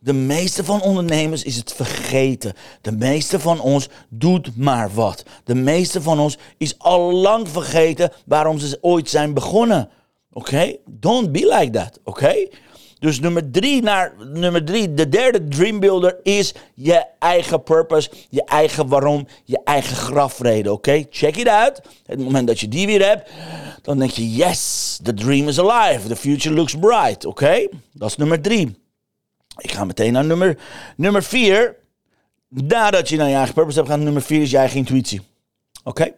De 0.00 0.12
meeste 0.12 0.64
van 0.64 0.82
ondernemers 0.82 1.42
is 1.42 1.56
het 1.56 1.72
vergeten. 1.72 2.52
De 2.80 2.92
meeste 2.92 3.40
van 3.40 3.60
ons 3.60 3.88
doet 4.08 4.56
maar 4.56 4.90
wat. 4.94 5.22
De 5.44 5.54
meeste 5.54 6.02
van 6.02 6.20
ons 6.20 6.38
is 6.56 6.78
al 6.78 7.12
lang 7.12 7.48
vergeten 7.48 8.12
waarom 8.26 8.58
ze 8.58 8.78
ooit 8.80 9.10
zijn 9.10 9.34
begonnen. 9.34 9.88
Oké? 10.32 10.76
Don't 10.86 11.32
be 11.32 11.56
like 11.58 11.70
that. 11.70 11.98
Oké? 12.04 12.48
Dus 12.98 13.20
nummer 13.20 13.50
drie, 13.50 13.82
naar, 13.82 14.12
nummer 14.32 14.64
drie, 14.64 14.94
de 14.94 15.08
derde 15.08 15.48
dreambuilder 15.48 16.16
is 16.22 16.54
je 16.74 17.04
eigen 17.18 17.62
purpose, 17.62 18.10
je 18.28 18.44
eigen 18.44 18.88
waarom, 18.88 19.26
je 19.44 19.60
eigen 19.64 19.96
grafreden. 19.96 20.72
Oké? 20.72 21.04
Check 21.10 21.36
it 21.36 21.48
out. 21.48 21.80
Het 22.06 22.18
moment 22.18 22.46
dat 22.46 22.60
je 22.60 22.68
die 22.68 22.86
weer 22.86 23.06
hebt, 23.06 23.30
dan 23.82 23.98
denk 23.98 24.10
je, 24.10 24.34
yes, 24.34 24.98
the 25.02 25.14
dream 25.14 25.48
is 25.48 25.60
alive. 25.60 26.08
The 26.08 26.16
future 26.16 26.54
looks 26.54 26.74
bright. 26.74 27.24
Oké? 27.24 27.68
Dat 27.92 28.08
is 28.08 28.16
nummer 28.16 28.40
drie. 28.40 28.76
Ik 29.56 29.72
ga 29.72 29.84
meteen 29.84 30.12
naar 30.12 30.24
nummer, 30.24 30.58
nummer 30.96 31.22
vier. 31.22 31.76
Nadat 32.48 33.08
je 33.08 33.16
naar 33.16 33.28
je 33.28 33.34
eigen 33.34 33.54
purpose 33.54 33.78
hebt 33.78 33.90
gaan, 33.90 34.02
nummer 34.02 34.22
vier 34.22 34.42
is 34.42 34.50
je 34.50 34.56
eigen 34.56 34.76
intuïtie. 34.76 35.20
Oké? 35.84 36.12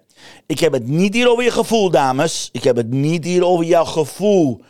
Ik 0.47 0.59
heb 0.59 0.73
het 0.73 0.87
niet 0.87 1.15
hier 1.15 1.31
over 1.31 1.45
je 1.45 1.51
gevoel, 1.51 1.91
dames. 1.91 2.49
Ik 2.53 2.65
heb 2.65 2.77
het 2.77 2.91
niet 2.91 3.25
hier 3.25 3.45
over 3.45 3.65
jouw 3.65 3.85
gevoel. 3.85 4.61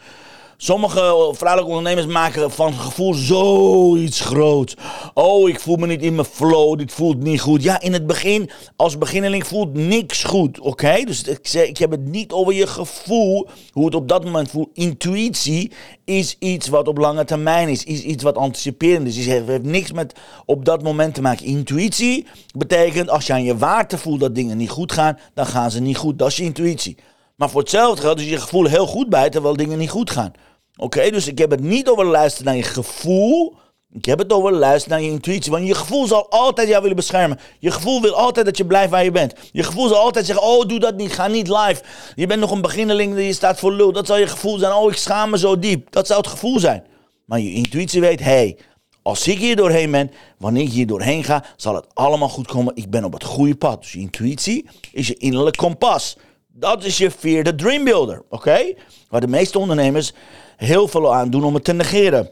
Sommige 0.62 1.30
vrouwelijke 1.32 1.76
ondernemers 1.76 2.06
maken 2.06 2.50
van 2.50 2.72
gevoel 2.72 3.14
zoiets 3.14 4.20
groot. 4.20 4.76
Oh, 5.14 5.48
ik 5.48 5.60
voel 5.60 5.76
me 5.76 5.86
niet 5.86 6.02
in 6.02 6.14
mijn 6.14 6.26
flow, 6.26 6.78
dit 6.78 6.92
voelt 6.92 7.22
niet 7.22 7.40
goed. 7.40 7.62
Ja, 7.62 7.80
in 7.80 7.92
het 7.92 8.06
begin, 8.06 8.50
als 8.76 8.98
beginneling 8.98 9.46
voelt 9.46 9.74
niks 9.74 10.24
goed, 10.24 10.60
oké? 10.60 11.04
Dus 11.04 11.22
ik, 11.22 11.38
zeg, 11.42 11.66
ik 11.66 11.78
heb 11.78 11.90
het 11.90 12.04
niet 12.04 12.32
over 12.32 12.52
je 12.52 12.66
gevoel, 12.66 13.48
hoe 13.72 13.84
het 13.84 13.94
op 13.94 14.08
dat 14.08 14.24
moment 14.24 14.50
voelt. 14.50 14.68
Intuïtie 14.72 15.72
is 16.04 16.36
iets 16.38 16.68
wat 16.68 16.88
op 16.88 16.98
lange 16.98 17.24
termijn 17.24 17.68
is, 17.68 17.84
is 17.84 18.02
iets 18.02 18.22
wat 18.22 18.36
anticiperend 18.36 19.06
is. 19.06 19.26
Het 19.26 19.46
heeft 19.46 19.62
niks 19.62 19.92
met 19.92 20.18
op 20.46 20.64
dat 20.64 20.82
moment 20.82 21.14
te 21.14 21.22
maken. 21.22 21.46
Intuïtie 21.46 22.26
betekent, 22.56 23.10
als 23.10 23.26
je 23.26 23.32
aan 23.32 23.44
je 23.44 23.56
waarte 23.56 23.98
voelt 23.98 24.20
dat 24.20 24.34
dingen 24.34 24.56
niet 24.56 24.70
goed 24.70 24.92
gaan, 24.92 25.18
dan 25.34 25.46
gaan 25.46 25.70
ze 25.70 25.80
niet 25.80 25.96
goed. 25.96 26.18
Dat 26.18 26.28
is 26.28 26.36
je 26.36 26.44
intuïtie. 26.44 26.96
Maar 27.36 27.50
voor 27.50 27.60
hetzelfde 27.60 28.02
geldt 28.02 28.20
is 28.20 28.28
je 28.28 28.40
gevoel 28.40 28.66
heel 28.66 28.86
goed 28.86 29.08
bij 29.08 29.30
terwijl 29.30 29.56
dingen 29.56 29.78
niet 29.78 29.90
goed 29.90 30.10
gaan. 30.10 30.32
Oké, 30.80 31.10
dus 31.10 31.26
ik 31.26 31.38
heb 31.38 31.50
het 31.50 31.60
niet 31.60 31.88
over 31.88 32.04
luisteren 32.04 32.46
naar 32.46 32.56
je 32.56 32.62
gevoel. 32.62 33.54
Ik 33.92 34.04
heb 34.04 34.18
het 34.18 34.32
over 34.32 34.52
luisteren 34.52 34.98
naar 34.98 35.06
je 35.06 35.12
intuïtie. 35.12 35.52
Want 35.52 35.66
je 35.66 35.74
gevoel 35.74 36.06
zal 36.06 36.30
altijd 36.30 36.68
jou 36.68 36.80
willen 36.80 36.96
beschermen. 36.96 37.38
Je 37.58 37.70
gevoel 37.70 38.00
wil 38.00 38.14
altijd 38.14 38.46
dat 38.46 38.56
je 38.56 38.66
blijft 38.66 38.90
waar 38.90 39.04
je 39.04 39.10
bent. 39.10 39.34
Je 39.52 39.62
gevoel 39.62 39.88
zal 39.88 39.96
altijd 39.96 40.26
zeggen: 40.26 40.44
Oh, 40.44 40.68
doe 40.68 40.78
dat 40.78 40.96
niet. 40.96 41.12
Ga 41.12 41.26
niet 41.26 41.48
live. 41.48 41.82
Je 42.14 42.26
bent 42.26 42.40
nog 42.40 42.50
een 42.50 42.60
beginneling. 42.60 43.16
Je 43.16 43.32
staat 43.32 43.58
voor 43.58 43.72
lul. 43.72 43.92
Dat 43.92 44.06
zal 44.06 44.16
je 44.16 44.26
gevoel 44.26 44.58
zijn. 44.58 44.72
Oh, 44.72 44.90
ik 44.90 44.96
schaam 44.96 45.30
me 45.30 45.38
zo 45.38 45.58
diep. 45.58 45.90
Dat 45.90 46.06
zou 46.06 46.20
het 46.20 46.28
gevoel 46.28 46.58
zijn. 46.58 46.84
Maar 47.24 47.40
je 47.40 47.52
intuïtie 47.52 48.00
weet: 48.00 48.20
hey, 48.20 48.56
als 49.02 49.28
ik 49.28 49.38
hier 49.38 49.56
doorheen 49.56 49.90
ben, 49.90 50.10
wanneer 50.38 50.62
ik 50.62 50.70
hier 50.70 50.86
doorheen 50.86 51.24
ga, 51.24 51.44
zal 51.56 51.74
het 51.74 51.86
allemaal 51.94 52.28
goed 52.28 52.46
komen. 52.46 52.76
Ik 52.76 52.90
ben 52.90 53.04
op 53.04 53.12
het 53.12 53.24
goede 53.24 53.56
pad. 53.56 53.80
Dus 53.80 53.92
je 53.92 53.98
intuïtie 53.98 54.68
is 54.92 55.06
je 55.06 55.16
innerlijk 55.16 55.56
kompas. 55.56 56.16
Dat 56.60 56.84
is 56.84 56.98
je 56.98 57.10
vierde 57.10 57.54
dreambuilder. 57.54 58.22
Oké? 58.28 58.74
Waar 59.08 59.20
de 59.20 59.26
meeste 59.26 59.58
ondernemers 59.58 60.12
heel 60.56 60.88
veel 60.88 61.14
aan 61.14 61.30
doen 61.30 61.44
om 61.44 61.54
het 61.54 61.64
te 61.64 61.72
negeren. 61.72 62.30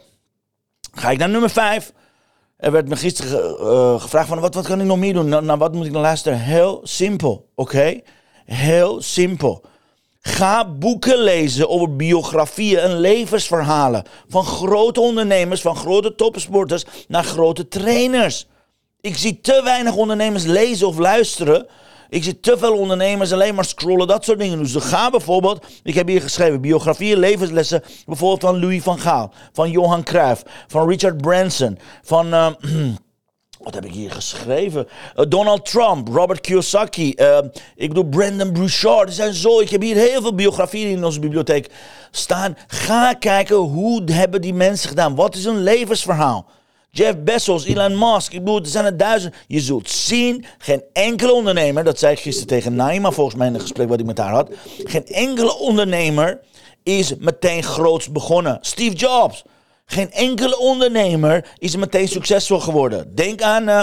Ga 0.92 1.10
ik 1.10 1.18
naar 1.18 1.28
nummer 1.28 1.50
5. 1.50 1.92
Er 2.56 2.72
werd 2.72 2.88
me 2.88 2.96
gisteren 2.96 3.56
uh, 3.60 4.00
gevraagd 4.00 4.28
van 4.28 4.40
wat, 4.40 4.54
wat 4.54 4.66
kan 4.66 4.80
ik 4.80 4.86
nog 4.86 4.98
meer 4.98 5.12
doen? 5.12 5.28
Nou, 5.28 5.44
nou 5.44 5.58
wat 5.58 5.74
moet 5.74 5.86
ik 5.86 5.92
dan 5.92 6.02
luisteren? 6.02 6.38
Heel 6.38 6.80
simpel, 6.82 7.48
oké? 7.54 8.00
Heel 8.44 9.02
simpel. 9.02 9.64
Ga 10.20 10.68
boeken 10.68 11.18
lezen 11.18 11.68
over 11.68 11.96
biografieën 11.96 12.78
en 12.78 13.00
levensverhalen 13.00 14.04
van 14.28 14.44
grote 14.44 15.00
ondernemers, 15.00 15.60
van 15.60 15.76
grote 15.76 16.14
topsporters 16.14 16.84
naar 17.08 17.24
grote 17.24 17.68
trainers. 17.68 18.46
Ik 19.00 19.16
zie 19.16 19.40
te 19.40 19.60
weinig 19.64 19.94
ondernemers 19.94 20.44
lezen 20.44 20.86
of 20.86 20.98
luisteren 20.98 21.66
ik 22.08 22.24
zie 22.24 22.40
te 22.40 22.58
veel 22.58 22.78
ondernemers 22.78 23.32
alleen 23.32 23.54
maar 23.54 23.64
scrollen, 23.64 24.06
dat 24.06 24.24
soort 24.24 24.38
dingen. 24.38 24.58
Dus 24.58 24.74
ga 24.74 25.10
bijvoorbeeld, 25.10 25.66
ik 25.82 25.94
heb 25.94 26.08
hier 26.08 26.22
geschreven, 26.22 26.60
biografieën, 26.60 27.18
levenslessen, 27.18 27.82
bijvoorbeeld 28.06 28.40
van 28.40 28.60
Louis 28.60 28.82
van 28.82 28.98
Gaal, 28.98 29.32
van 29.52 29.70
Johan 29.70 30.02
Cruijff, 30.02 30.42
van 30.66 30.88
Richard 30.88 31.16
Branson, 31.16 31.78
van... 32.02 32.34
Uh, 32.34 32.48
wat 33.58 33.74
heb 33.74 33.84
ik 33.84 33.92
hier 33.92 34.10
geschreven? 34.10 34.88
Uh, 35.16 35.24
Donald 35.28 35.64
Trump, 35.70 36.08
Robert 36.08 36.40
Kiyosaki, 36.40 37.12
uh, 37.16 37.38
ik 37.74 37.88
bedoel 37.88 38.04
Brandon 38.04 38.52
Bouchard. 38.52 39.08
Er 39.08 39.14
zijn 39.14 39.34
zo, 39.34 39.60
ik 39.60 39.70
heb 39.70 39.82
hier 39.82 39.96
heel 39.96 40.20
veel 40.20 40.34
biografieën 40.34 40.90
in 40.90 41.04
onze 41.04 41.20
bibliotheek 41.20 41.70
staan. 42.10 42.56
Ga 42.66 43.12
kijken 43.12 43.56
hoe 43.56 44.02
hebben 44.12 44.40
die 44.40 44.54
mensen 44.54 44.88
gedaan. 44.88 45.14
Wat 45.14 45.34
is 45.34 45.44
hun 45.44 45.62
levensverhaal? 45.62 46.46
Jeff 46.98 47.16
Bezos, 47.18 47.64
Elon 47.64 47.98
Musk. 47.98 48.32
Ik 48.32 48.38
bedoel, 48.38 48.60
er 48.60 48.66
zijn 48.66 48.84
er 48.84 48.96
duizend. 48.96 49.34
Je 49.46 49.60
zult 49.60 49.90
zien, 49.90 50.44
geen 50.58 50.82
enkele 50.92 51.32
ondernemer, 51.32 51.84
dat 51.84 51.98
zei 51.98 52.12
ik 52.12 52.18
gisteren 52.18 52.48
tegen 52.48 52.74
Naima 52.74 53.10
volgens 53.10 53.36
mij 53.36 53.46
in 53.46 53.54
een 53.54 53.60
gesprek 53.60 53.88
wat 53.88 54.00
ik 54.00 54.06
met 54.06 54.18
haar 54.18 54.32
had. 54.32 54.50
Geen 54.84 55.06
enkele 55.06 55.58
ondernemer 55.58 56.40
is 56.82 57.16
meteen 57.16 57.62
groots 57.62 58.12
begonnen. 58.12 58.58
Steve 58.60 58.96
Jobs. 58.96 59.44
Geen 59.84 60.12
enkele 60.12 60.58
ondernemer 60.58 61.48
is 61.58 61.76
meteen 61.76 62.08
succesvol 62.08 62.60
geworden. 62.60 63.14
Denk 63.14 63.42
aan 63.42 63.68
uh, 63.68 63.80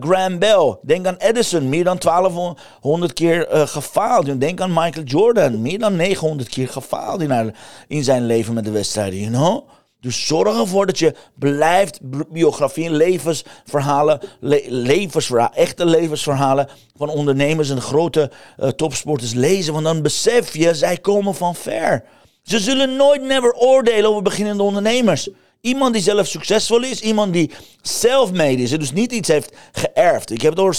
Graham 0.00 0.38
Bell. 0.38 0.76
Denk 0.82 1.06
aan 1.06 1.16
Edison. 1.16 1.68
Meer 1.68 1.84
dan 1.84 1.98
1200 1.98 3.12
keer 3.12 3.54
uh, 3.54 3.66
gefaald. 3.66 4.40
Denk 4.40 4.60
aan 4.60 4.72
Michael 4.72 5.04
Jordan. 5.04 5.62
Meer 5.62 5.78
dan 5.78 5.96
900 5.96 6.48
keer 6.48 6.68
gefaald 6.68 7.20
in, 7.20 7.54
in 7.88 8.04
zijn 8.04 8.26
leven 8.26 8.54
met 8.54 8.64
de 8.64 8.70
wedstrijden. 8.70 9.18
You 9.18 9.30
know? 9.30 9.68
Dus 10.00 10.26
zorg 10.26 10.58
ervoor 10.58 10.86
dat 10.86 10.98
je 10.98 11.14
blijft 11.34 12.00
biografieën, 12.30 12.92
levensverhalen, 12.92 14.20
levensverhalen, 14.68 15.56
echte 15.56 15.84
levensverhalen 15.84 16.68
van 16.96 17.08
ondernemers 17.08 17.70
en 17.70 17.80
grote 17.80 18.30
uh, 18.58 18.68
topsporters 18.68 19.32
lezen. 19.32 19.72
Want 19.72 19.84
dan 19.84 20.02
besef 20.02 20.56
je, 20.56 20.74
zij 20.74 20.96
komen 20.96 21.34
van 21.34 21.54
ver. 21.54 22.04
Ze 22.42 22.58
zullen 22.58 22.96
nooit 22.96 23.22
never 23.22 23.52
oordelen 23.52 24.10
over 24.10 24.22
beginnende 24.22 24.62
ondernemers. 24.62 25.28
Iemand 25.60 25.92
die 25.92 26.02
zelf 26.02 26.26
succesvol 26.26 26.82
is, 26.82 27.00
iemand 27.00 27.32
die 27.32 27.50
self-made 27.82 28.62
is, 28.62 28.70
dus 28.70 28.92
niet 28.92 29.12
iets 29.12 29.28
heeft 29.28 29.56
geërfd. 29.72 30.30
Ik 30.30 30.42
heb 30.42 30.50
het 30.50 30.60
over 30.60 30.74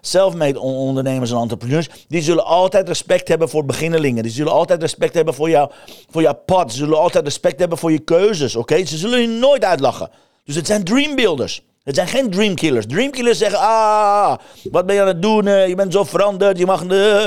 self-made, 0.00 0.60
ondernemers 0.60 1.30
en 1.30 1.36
entrepreneurs. 1.36 1.88
Die 2.08 2.22
zullen 2.22 2.44
altijd 2.44 2.88
respect 2.88 3.28
hebben 3.28 3.48
voor 3.48 3.64
beginnelingen. 3.64 4.22
Die 4.22 4.32
zullen 4.32 4.52
altijd 4.52 4.82
respect 4.82 5.14
hebben 5.14 5.34
voor, 5.34 5.50
jou, 5.50 5.70
voor 6.10 6.22
jouw 6.22 6.40
pad. 6.46 6.72
Ze 6.72 6.78
zullen 6.78 6.98
altijd 6.98 7.24
respect 7.24 7.58
hebben 7.58 7.78
voor 7.78 7.92
je 7.92 7.98
keuzes, 7.98 8.56
oké? 8.56 8.84
Ze 8.84 8.96
zullen 8.96 9.20
je 9.20 9.28
nooit 9.28 9.64
uitlachen. 9.64 10.10
Dus 10.44 10.54
het 10.54 10.66
zijn 10.66 10.84
dreambuilders. 10.84 11.62
Het 11.82 11.94
zijn 11.94 12.08
geen 12.08 12.30
dreamkillers. 12.30 12.86
Dreamkillers 12.86 13.38
zeggen, 13.38 13.58
ah, 13.58 14.36
wat 14.70 14.86
ben 14.86 14.94
je 14.94 15.00
aan 15.00 15.06
het 15.06 15.22
doen? 15.22 15.46
Eh, 15.46 15.68
je 15.68 15.74
bent 15.74 15.92
zo 15.92 16.04
veranderd, 16.04 16.58
je 16.58 16.66
mag... 16.66 16.84
Uh, 16.84 17.26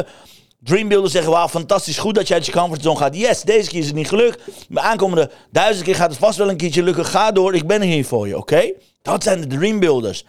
Dreambuilders 0.63 1.13
zeggen, 1.13 1.31
wauw, 1.31 1.47
fantastisch 1.47 1.97
goed 1.97 2.15
dat 2.15 2.27
je 2.27 2.33
uit 2.33 2.45
je 2.45 2.51
comfortzone 2.51 2.97
gaat. 2.97 3.15
Yes, 3.15 3.41
deze 3.41 3.69
keer 3.69 3.79
is 3.79 3.85
het 3.85 3.95
niet 3.95 4.07
gelukt. 4.07 4.41
De 4.69 4.79
aankomende 4.79 5.31
duizend 5.51 5.85
keer 5.85 5.95
gaat 5.95 6.09
het 6.09 6.19
vast 6.19 6.37
wel 6.37 6.49
een 6.49 6.57
keertje 6.57 6.83
lukken. 6.83 7.05
Ga 7.05 7.31
door, 7.31 7.55
ik 7.55 7.67
ben 7.67 7.81
hier 7.81 8.05
voor 8.05 8.27
je, 8.27 8.37
oké? 8.37 8.71
Dat 9.01 9.23
zijn 9.23 9.41
de 9.41 9.47
Dreambuilders. 9.47 10.25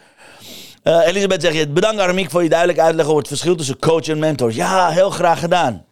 Uh, 0.85 1.07
Elisabeth 1.07 1.43
zegt, 1.43 1.75
bedankt 1.75 2.01
Armiek 2.01 2.31
voor 2.31 2.43
je 2.43 2.49
duidelijke 2.49 2.83
uitleg 2.83 3.07
over 3.07 3.19
het 3.19 3.29
verschil 3.29 3.57
tussen 3.57 3.79
coach 3.79 4.09
en 4.09 4.19
mentor. 4.19 4.53
Ja, 4.55 4.89
heel 4.89 5.11
graag 5.11 5.41
gedaan. 5.41 5.85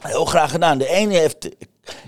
Heel 0.00 0.24
graag 0.24 0.50
gedaan. 0.50 0.78
De 0.78 0.88
ene 0.88 1.14
heeft 1.16 1.48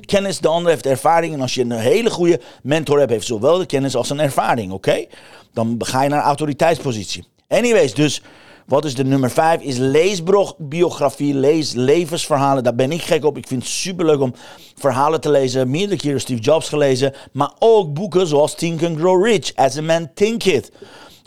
kennis, 0.05 0.39
de 0.39 0.49
andere 0.49 0.71
heeft 0.71 0.87
ervaring. 0.87 1.35
En 1.35 1.41
als 1.41 1.55
je 1.55 1.63
een 1.63 1.71
hele 1.71 2.11
goede 2.11 2.41
mentor 2.63 2.99
hebt, 2.99 3.11
heeft 3.11 3.27
zowel 3.27 3.59
de 3.59 3.67
kennis 3.67 3.97
als 3.97 4.11
een 4.11 4.21
ervaring, 4.21 4.73
oké? 4.73 5.05
Dan 5.53 5.75
ga 5.79 6.03
je 6.03 6.09
naar 6.09 6.23
autoriteitspositie. 6.23 7.25
Anyways, 7.49 7.95
dus 7.95 8.23
Wat 8.69 8.85
is 8.85 8.95
de 8.95 9.05
nummer 9.05 9.31
5? 9.31 9.61
Is 9.61 9.77
leesbiografie, 9.77 11.35
lees 11.35 11.73
levensverhalen. 11.73 12.63
Daar 12.63 12.75
ben 12.75 12.93
ik 12.93 13.03
gek 13.03 13.25
op. 13.25 13.37
Ik 13.37 13.47
vind 13.47 13.63
het 13.63 13.71
superleuk 13.71 14.21
om 14.21 14.35
verhalen 14.75 15.21
te 15.21 15.31
lezen. 15.31 15.71
Meerdere 15.71 16.01
keren 16.01 16.21
Steve 16.21 16.41
Jobs 16.41 16.69
gelezen. 16.69 17.15
Maar 17.33 17.53
ook 17.59 17.95
boeken 17.95 18.27
zoals 18.27 18.55
Think 18.55 18.83
and 18.83 18.99
Grow 18.99 19.25
Rich, 19.25 19.55
As 19.55 19.79
a 19.79 19.83
Man 19.83 20.11
Thinketh. 20.15 20.71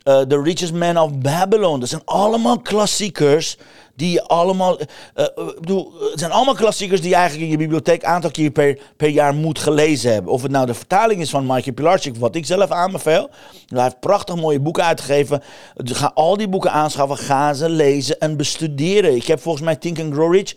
Uh, 0.03 0.19
The 0.19 0.41
Richest 0.41 0.73
Man 0.73 0.97
of 0.97 1.17
Babylon. 1.17 1.79
Dat 1.79 1.89
zijn 1.89 2.01
allemaal 2.05 2.59
klassiekers 2.59 3.57
die 3.95 4.11
je 4.11 4.23
allemaal. 4.23 4.79
Uh, 4.79 5.25
bedoel, 5.59 5.93
het 6.11 6.19
zijn 6.19 6.31
allemaal 6.31 6.55
klassiekers 6.55 7.01
die 7.01 7.09
je 7.09 7.15
eigenlijk 7.15 7.45
in 7.45 7.51
je 7.51 7.57
bibliotheek 7.57 8.01
een 8.03 8.09
aantal 8.09 8.31
keer 8.31 8.51
per, 8.51 8.79
per 8.97 9.09
jaar 9.09 9.33
moet 9.33 9.59
gelezen 9.59 10.13
hebben. 10.13 10.31
Of 10.31 10.41
het 10.41 10.51
nou 10.51 10.65
de 10.65 10.73
vertaling 10.73 11.21
is 11.21 11.29
van 11.29 11.45
Michael 11.45 11.73
Pilarczyk, 11.73 12.15
wat 12.15 12.35
ik 12.35 12.45
zelf 12.45 12.71
aanbeveel. 12.71 13.29
Hij 13.67 13.83
heeft 13.83 13.99
prachtig 13.99 14.35
mooie 14.35 14.59
boeken 14.59 14.83
uitgegeven. 14.83 15.41
Ga 15.75 16.11
al 16.13 16.37
die 16.37 16.47
boeken 16.47 16.71
aanschaffen, 16.71 17.17
ga 17.17 17.53
ze 17.53 17.69
lezen 17.69 18.19
en 18.19 18.37
bestuderen. 18.37 19.15
Ik 19.15 19.27
heb 19.27 19.41
volgens 19.41 19.63
mij 19.63 19.75
Think 19.75 19.99
and 19.99 20.13
Grow 20.13 20.33
Rich 20.33 20.55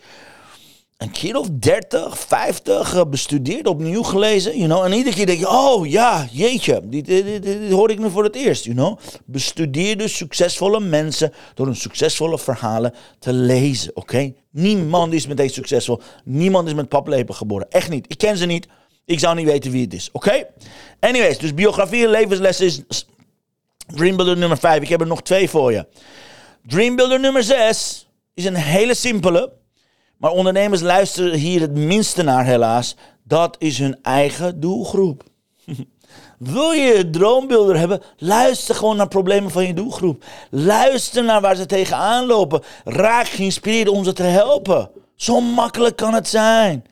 een 1.05 1.11
keer 1.11 1.37
of 1.37 1.47
30, 1.51 2.19
50 2.19 3.09
bestudeerd, 3.09 3.67
opnieuw 3.67 4.03
gelezen. 4.03 4.57
You 4.57 4.69
know? 4.69 4.83
En 4.83 4.93
iedere 4.93 5.15
keer 5.15 5.25
denk 5.25 5.39
je, 5.39 5.49
oh 5.49 5.87
ja, 5.87 6.27
jeetje, 6.31 6.81
dit, 6.83 7.05
dit, 7.05 7.43
dit, 7.43 7.71
hoor 7.71 7.91
ik 7.91 7.99
nu 7.99 8.09
voor 8.09 8.23
het 8.23 8.35
eerst. 8.35 8.63
You 8.63 8.75
know? 8.75 8.99
Bestudeerde 9.25 10.07
succesvolle 10.07 10.79
mensen 10.79 11.33
door 11.53 11.65
hun 11.65 11.75
succesvolle 11.75 12.39
verhalen 12.39 12.93
te 13.19 13.33
lezen. 13.33 13.95
Oké? 13.95 14.33
Niemand 14.51 15.13
is 15.13 15.27
meteen 15.27 15.49
succesvol. 15.49 16.01
Niemand 16.23 16.67
is 16.67 16.73
met 16.73 16.89
paplepel 16.89 17.33
geboren. 17.33 17.69
Echt 17.69 17.89
niet. 17.89 18.05
Ik 18.07 18.17
ken 18.17 18.37
ze 18.37 18.45
niet. 18.45 18.67
Ik 19.05 19.19
zou 19.19 19.35
niet 19.35 19.45
weten 19.45 19.71
wie 19.71 19.83
het 19.83 19.93
is. 19.93 20.09
Oké? 20.11 20.47
Anyways, 20.99 21.37
dus 21.37 21.53
biografie 21.53 22.03
en 22.03 22.09
levenslessen 22.09 22.65
is 22.65 23.05
Dreambuilder 23.87 24.37
nummer 24.37 24.57
5. 24.57 24.81
Ik 24.81 24.89
heb 24.89 25.01
er 25.01 25.07
nog 25.07 25.21
twee 25.21 25.49
voor 25.49 25.71
je. 25.71 25.87
Dreambuilder 26.67 27.19
nummer 27.19 27.43
6 27.43 28.07
is 28.33 28.45
een 28.45 28.55
hele 28.55 28.93
simpele. 28.93 29.51
Maar 30.17 30.31
ondernemers 30.31 30.81
luisteren 30.81 31.33
hier 31.33 31.61
het 31.61 31.75
minste 31.75 32.23
naar, 32.23 32.45
helaas. 32.45 32.95
Dat 33.23 33.55
is 33.59 33.77
hun 33.79 33.97
eigen 34.01 34.59
doelgroep. 34.59 35.23
Wil 36.37 36.71
je 36.71 37.09
droombeelden 37.09 37.79
hebben? 37.79 38.01
Luister 38.17 38.75
gewoon 38.75 38.97
naar 38.97 39.07
problemen 39.07 39.51
van 39.51 39.67
je 39.67 39.73
doelgroep. 39.73 40.23
Luister 40.49 41.23
naar 41.23 41.41
waar 41.41 41.55
ze 41.55 41.65
tegenaan 41.65 42.25
lopen. 42.25 42.61
Raak 42.83 43.27
geïnspireerd 43.27 43.89
om 43.89 44.03
ze 44.03 44.13
te 44.13 44.23
helpen. 44.23 44.89
Zo 45.15 45.41
makkelijk 45.41 45.95
kan 45.95 46.13
het 46.13 46.27
zijn. 46.27 46.85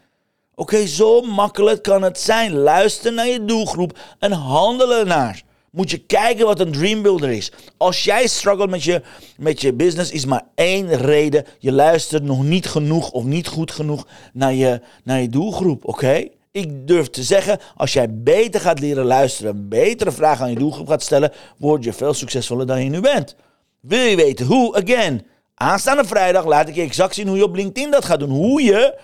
Oké, 0.56 0.86
zo 0.86 1.22
makkelijk 1.22 1.84
kan 1.84 2.02
het 2.02 2.20
zijn. 2.20 2.54
Luister 2.54 3.14
naar 3.14 3.28
je 3.28 3.46
doelgroep 3.46 3.98
en 4.20 4.32
handelen 4.32 5.08
naar 5.08 5.44
moet 5.74 5.92
je 5.92 5.98
kijken 5.98 6.46
wat 6.46 6.60
een 6.60 6.72
dreambuilder 6.72 7.32
is. 7.32 7.52
Als 7.78 8.04
jij 8.04 8.28
struggelt 8.28 8.70
met 8.70 8.84
je, 8.84 9.02
met 9.38 9.62
je 9.62 9.74
business, 9.74 10.12
is 10.12 10.26
maar 10.26 10.44
één 10.56 10.96
reden. 10.96 11.46
Je 11.60 11.72
luistert 11.72 12.24
nog 12.24 12.44
niet 12.44 12.66
genoeg 12.66 13.12
of 13.12 13.24
niet 13.24 13.48
goed 13.48 13.72
genoeg 13.72 14.08
naar 14.34 14.54
je, 14.54 14.82
naar 15.04 15.22
je 15.22 15.30
doelgroep, 15.30 15.88
oké? 15.88 16.28
Ik 16.52 16.88
durf 16.88 17.10
te 17.10 17.24
zeggen, 17.24 17.60
als 17.76 17.94
jij 17.94 18.08
beter 18.20 18.62
gaat 18.62 18.80
leren 18.80 19.06
luisteren, 19.06 19.70
betere 19.70 20.12
vragen 20.12 20.44
aan 20.46 20.52
je 20.52 20.60
doelgroep 20.60 20.88
gaat 20.88 21.04
stellen, 21.04 21.32
word 21.58 21.84
je 21.84 21.94
veel 21.94 22.14
succesvoller 22.14 22.68
dan 22.68 22.84
je 22.84 22.90
nu 22.90 23.02
bent. 23.02 23.36
Wil 23.80 24.04
je 24.04 24.16
weten 24.16 24.46
hoe? 24.46 24.76
Again, 24.76 25.26
aanstaande 25.56 26.06
vrijdag 26.06 26.46
laat 26.46 26.68
ik 26.68 26.76
je 26.76 26.82
exact 26.82 27.14
zien 27.14 27.28
hoe 27.28 27.38
je 27.38 27.44
op 27.44 27.56
LinkedIn 27.56 27.92
dat 27.92 28.06
gaat 28.06 28.20
doen. 28.20 28.30
Hoe 28.30 28.62
je 28.62 29.00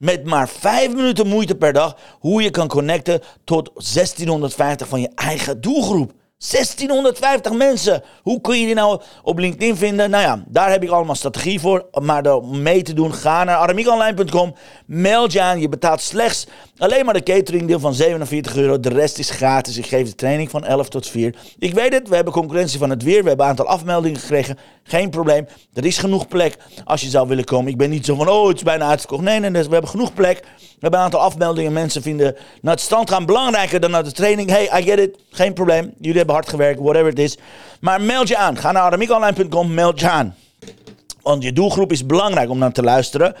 met 0.00 0.24
maar 0.24 0.48
5 0.48 0.94
minuten 0.94 1.26
moeite 1.26 1.54
per 1.54 1.72
dag 1.72 1.96
hoe 2.18 2.42
je 2.42 2.50
kan 2.50 2.68
connecten 2.68 3.20
tot 3.44 3.70
1650 3.74 4.88
van 4.88 5.00
je 5.00 5.10
eigen 5.14 5.60
doelgroep. 5.60 6.12
1650 6.48 7.52
mensen. 7.52 8.02
Hoe 8.22 8.40
kun 8.40 8.60
je 8.60 8.66
die 8.66 8.74
nou 8.74 9.00
op 9.22 9.38
LinkedIn 9.38 9.76
vinden? 9.76 10.10
Nou 10.10 10.22
ja, 10.22 10.44
daar 10.46 10.70
heb 10.70 10.82
ik 10.82 10.90
allemaal 10.90 11.14
strategie 11.14 11.60
voor. 11.60 11.88
Maar 12.02 12.34
om 12.34 12.62
mee 12.62 12.82
te 12.82 12.92
doen, 12.92 13.14
ga 13.14 13.44
naar 13.44 13.56
aramiekonline.com. 13.56 14.54
Meld 14.86 15.32
je 15.32 15.40
aan. 15.40 15.60
Je 15.60 15.68
betaalt 15.68 16.00
slechts 16.00 16.46
alleen 16.78 17.04
maar 17.04 17.14
de 17.14 17.22
cateringdeel 17.22 17.80
van 17.80 17.94
47 17.94 18.56
euro. 18.56 18.80
De 18.80 18.88
rest 18.88 19.18
is 19.18 19.30
gratis. 19.30 19.76
Ik 19.76 19.86
geef 19.86 20.06
de 20.08 20.14
training 20.14 20.50
van 20.50 20.64
11 20.64 20.88
tot 20.88 21.06
4. 21.06 21.34
Ik 21.58 21.74
weet 21.74 21.92
het, 21.92 22.08
we 22.08 22.14
hebben 22.14 22.32
concurrentie 22.32 22.78
van 22.78 22.90
het 22.90 23.02
weer. 23.02 23.22
We 23.22 23.28
hebben 23.28 23.44
een 23.44 23.50
aantal 23.50 23.66
afmeldingen 23.66 24.20
gekregen. 24.20 24.58
Geen 24.82 25.10
probleem. 25.10 25.46
Er 25.74 25.84
is 25.84 25.98
genoeg 25.98 26.28
plek 26.28 26.56
als 26.84 27.00
je 27.00 27.08
zou 27.08 27.28
willen 27.28 27.44
komen. 27.44 27.70
Ik 27.70 27.78
ben 27.78 27.90
niet 27.90 28.04
zo 28.04 28.14
van, 28.14 28.28
oh, 28.28 28.48
het 28.48 28.56
is 28.56 28.62
bijna. 28.62 28.96
Nee, 29.10 29.40
nee, 29.40 29.50
nee, 29.50 29.62
we 29.62 29.72
hebben 29.72 29.90
genoeg 29.90 30.14
plek. 30.14 30.42
We 30.80 30.86
hebben 30.86 30.98
een 30.98 31.04
aantal 31.04 31.20
afmeldingen. 31.20 31.72
Mensen 31.72 32.02
vinden 32.02 32.36
naar 32.60 32.74
het 32.74 32.82
stand 32.82 33.10
gaan 33.10 33.26
belangrijker 33.26 33.80
dan 33.80 33.90
naar 33.90 34.04
de 34.04 34.12
training. 34.12 34.50
Hey, 34.50 34.80
I 34.80 34.82
get 34.82 34.98
it. 34.98 35.16
Geen 35.30 35.52
probleem. 35.52 35.94
Jullie 35.98 36.16
hebben 36.16 36.34
hard 36.34 36.48
gewerkt, 36.48 36.80
whatever 36.80 37.08
it 37.08 37.18
is. 37.18 37.38
Maar 37.80 38.00
meld 38.00 38.28
je 38.28 38.36
aan. 38.36 38.56
Ga 38.56 38.72
naar 38.72 38.82
aramiekonline.com, 38.82 39.74
meld 39.74 40.00
je 40.00 40.08
aan. 40.08 40.34
Want 41.22 41.42
je 41.42 41.52
doelgroep 41.52 41.92
is 41.92 42.06
belangrijk 42.06 42.50
om 42.50 42.58
naar 42.58 42.72
te 42.72 42.82
luisteren. 42.82 43.34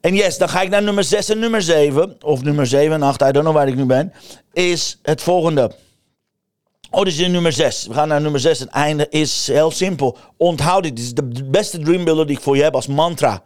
En 0.00 0.14
yes, 0.14 0.38
dan 0.38 0.48
ga 0.48 0.62
ik 0.62 0.68
naar 0.68 0.82
nummer 0.82 1.04
6 1.04 1.28
en 1.28 1.38
nummer 1.38 1.62
7. 1.62 2.16
Of 2.22 2.42
nummer 2.42 2.66
7 2.66 2.92
en 2.92 3.02
8, 3.02 3.20
I 3.20 3.24
don't 3.24 3.44
know 3.44 3.54
waar 3.54 3.68
ik 3.68 3.76
nu 3.76 3.84
ben. 3.84 4.12
Is 4.52 4.98
het 5.02 5.22
volgende. 5.22 5.70
Oh, 6.90 7.02
dit 7.02 7.18
is 7.18 7.28
nummer 7.28 7.52
6. 7.52 7.86
We 7.86 7.94
gaan 7.94 8.08
naar 8.08 8.20
nummer 8.20 8.40
6. 8.40 8.58
Het 8.58 8.68
einde 8.68 9.06
is 9.10 9.46
heel 9.46 9.70
simpel. 9.70 10.18
Onthoud 10.36 10.82
dit. 10.82 10.96
Dit 10.96 11.04
is 11.04 11.14
de 11.14 11.44
beste 11.44 11.78
dreambuilder 11.78 12.26
die 12.26 12.36
ik 12.36 12.42
voor 12.42 12.56
je 12.56 12.62
heb 12.62 12.74
als 12.74 12.86
mantra. 12.86 13.42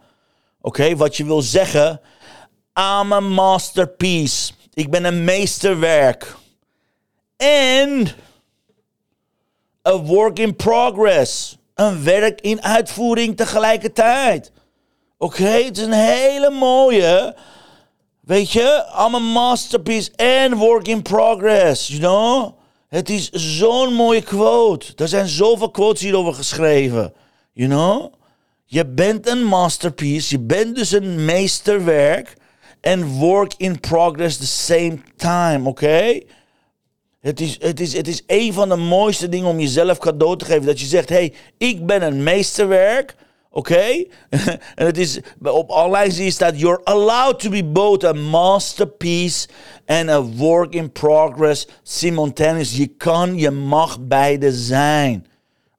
Oké, 0.61 0.95
wat 0.95 1.17
je 1.17 1.25
wil 1.25 1.41
zeggen. 1.41 2.01
I'm 2.73 3.13
a 3.13 3.19
masterpiece. 3.19 4.53
Ik 4.73 4.89
ben 4.89 5.03
een 5.05 5.23
meesterwerk. 5.23 6.35
En 7.37 8.07
a 9.87 9.97
work 9.97 10.39
in 10.39 10.55
progress. 10.55 11.57
Een 11.75 12.03
werk 12.03 12.41
in 12.41 12.63
uitvoering 12.63 13.37
tegelijkertijd. 13.37 14.51
Oké, 15.17 15.43
het 15.43 15.77
is 15.77 15.83
een 15.83 15.91
hele 15.91 16.49
mooie. 16.49 17.35
Weet 18.21 18.51
je, 18.51 18.85
I'm 19.07 19.15
a 19.15 19.19
masterpiece 19.19 20.11
and 20.15 20.53
work 20.53 20.87
in 20.87 21.01
progress, 21.01 21.87
you 21.87 21.99
know? 21.99 22.59
Het 22.87 23.09
is 23.09 23.29
zo'n 23.29 23.93
mooie 23.93 24.21
quote. 24.21 24.93
Er 24.95 25.07
zijn 25.07 25.27
zoveel 25.27 25.71
quotes 25.71 26.01
hierover 26.01 26.33
geschreven, 26.33 27.13
you 27.53 27.69
know? 27.69 28.13
Je 28.65 28.85
bent 28.85 29.27
een 29.27 29.43
masterpiece, 29.43 30.35
je 30.35 30.39
bent 30.39 30.75
dus 30.75 30.91
een 30.91 31.25
meesterwerk 31.25 32.33
en 32.81 33.05
work 33.05 33.53
in 33.57 33.79
progress 33.79 34.37
the 34.37 34.45
same 34.45 34.97
time, 35.15 35.69
oké? 35.69 36.19
Het 37.19 37.39
is, 37.39 37.57
het, 37.59 37.79
is, 37.79 37.93
het 37.93 38.07
is 38.07 38.23
een 38.27 38.53
van 38.53 38.69
de 38.69 38.75
mooiste 38.75 39.29
dingen 39.29 39.47
om 39.47 39.59
jezelf 39.59 39.97
cadeau 39.97 40.37
te 40.37 40.45
geven. 40.45 40.65
Dat 40.65 40.79
je 40.79 40.85
zegt, 40.85 41.09
hey, 41.09 41.33
ik 41.57 41.85
ben 41.85 42.01
een 42.01 42.23
meesterwerk. 42.23 43.15
Oké? 43.49 44.05
en 44.75 44.85
het 44.85 44.97
is, 44.97 45.19
op 45.41 45.69
online 45.69 46.11
zie 46.11 46.25
je 46.25 46.31
staat, 46.31 46.59
you're 46.59 46.81
allowed 46.83 47.39
to 47.39 47.49
be 47.49 47.63
both 47.63 48.03
a 48.03 48.13
masterpiece 48.13 49.47
and 49.85 50.09
a 50.09 50.23
work 50.23 50.73
in 50.73 50.91
progress 50.91 51.67
simultaneous. 51.83 52.77
Je 52.77 52.87
kan, 52.87 53.35
je 53.35 53.51
mag 53.51 53.99
beide 53.99 54.53
zijn. 54.53 55.25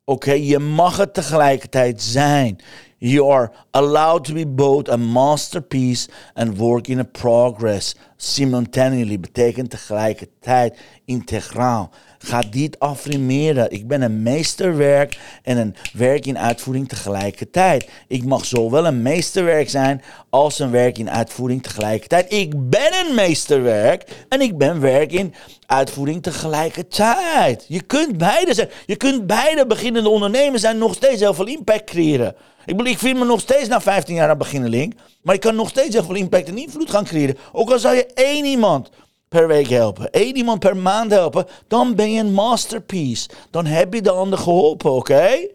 Oké, 0.04 0.32
je 0.32 0.58
mag 0.58 0.96
het 0.96 1.14
tegelijkertijd 1.14 2.02
zijn. 2.02 2.58
You 3.04 3.30
are 3.30 3.50
allowed 3.74 4.24
to 4.26 4.32
be 4.32 4.44
both 4.44 4.88
a 4.88 4.96
masterpiece 4.96 6.06
and 6.36 6.56
work 6.56 6.88
in 6.88 7.00
a 7.00 7.04
progress. 7.04 7.96
Simultaneously 8.16 9.18
betekent 9.18 9.70
tegelijkertijd 9.70 10.76
integraal. 11.04 11.90
Ga 12.24 12.42
dit 12.50 12.78
affirmeren. 12.78 13.70
Ik 13.70 13.88
ben 13.88 14.02
een 14.02 14.22
meesterwerk 14.22 15.18
en 15.42 15.56
een 15.56 15.74
werk 15.92 16.26
in 16.26 16.38
uitvoering 16.38 16.88
tegelijkertijd. 16.88 17.88
Ik 18.08 18.24
mag 18.24 18.44
zowel 18.44 18.86
een 18.86 19.02
meesterwerk 19.02 19.70
zijn 19.70 20.02
als 20.30 20.58
een 20.58 20.70
werk 20.70 20.98
in 20.98 21.10
uitvoering 21.10 21.62
tegelijkertijd. 21.62 22.32
Ik 22.32 22.70
ben 22.70 23.06
een 23.06 23.14
meesterwerk 23.14 24.24
en 24.28 24.40
ik 24.40 24.58
ben 24.58 24.80
werk 24.80 25.12
in 25.12 25.34
uitvoering 25.66 26.22
tegelijkertijd. 26.22 27.64
Je 27.68 27.82
kunt 27.82 28.18
beide 28.18 28.54
zijn. 28.54 28.68
Je 28.86 28.96
kunt 28.96 29.26
beide 29.26 29.66
beginnende 29.66 30.08
ondernemers 30.08 30.62
zijn 30.62 30.78
nog 30.78 30.94
steeds 30.94 31.20
heel 31.20 31.34
veel 31.34 31.46
impact 31.46 31.84
creëren. 31.84 32.34
Ik 32.66 32.80
ik 32.80 32.98
vind 32.98 33.18
me 33.18 33.24
nog 33.24 33.40
steeds 33.40 33.68
na 33.68 33.80
15 33.80 34.14
jaar 34.14 34.28
aan 34.28 34.38
beginnelink. 34.38 34.92
Maar 35.22 35.34
ik 35.34 35.40
kan 35.40 35.54
nog 35.54 35.68
steeds 35.68 35.94
heel 35.94 36.04
veel 36.04 36.14
impact 36.14 36.48
en 36.48 36.58
invloed 36.58 36.90
gaan 36.90 37.04
creëren. 37.04 37.36
Ook 37.52 37.70
al 37.70 37.78
zou 37.78 37.94
je 37.94 38.06
één 38.06 38.44
iemand 38.44 38.90
per 39.32 39.46
week 39.46 39.68
helpen, 39.68 40.10
één 40.10 40.36
iemand 40.36 40.58
per 40.58 40.76
maand 40.76 41.10
helpen, 41.10 41.46
dan 41.68 41.94
ben 41.94 42.12
je 42.12 42.20
een 42.20 42.32
masterpiece. 42.32 43.28
Dan 43.50 43.66
heb 43.66 43.94
je 43.94 44.02
de 44.02 44.10
ander 44.10 44.38
geholpen, 44.38 44.92
oké? 44.92 45.48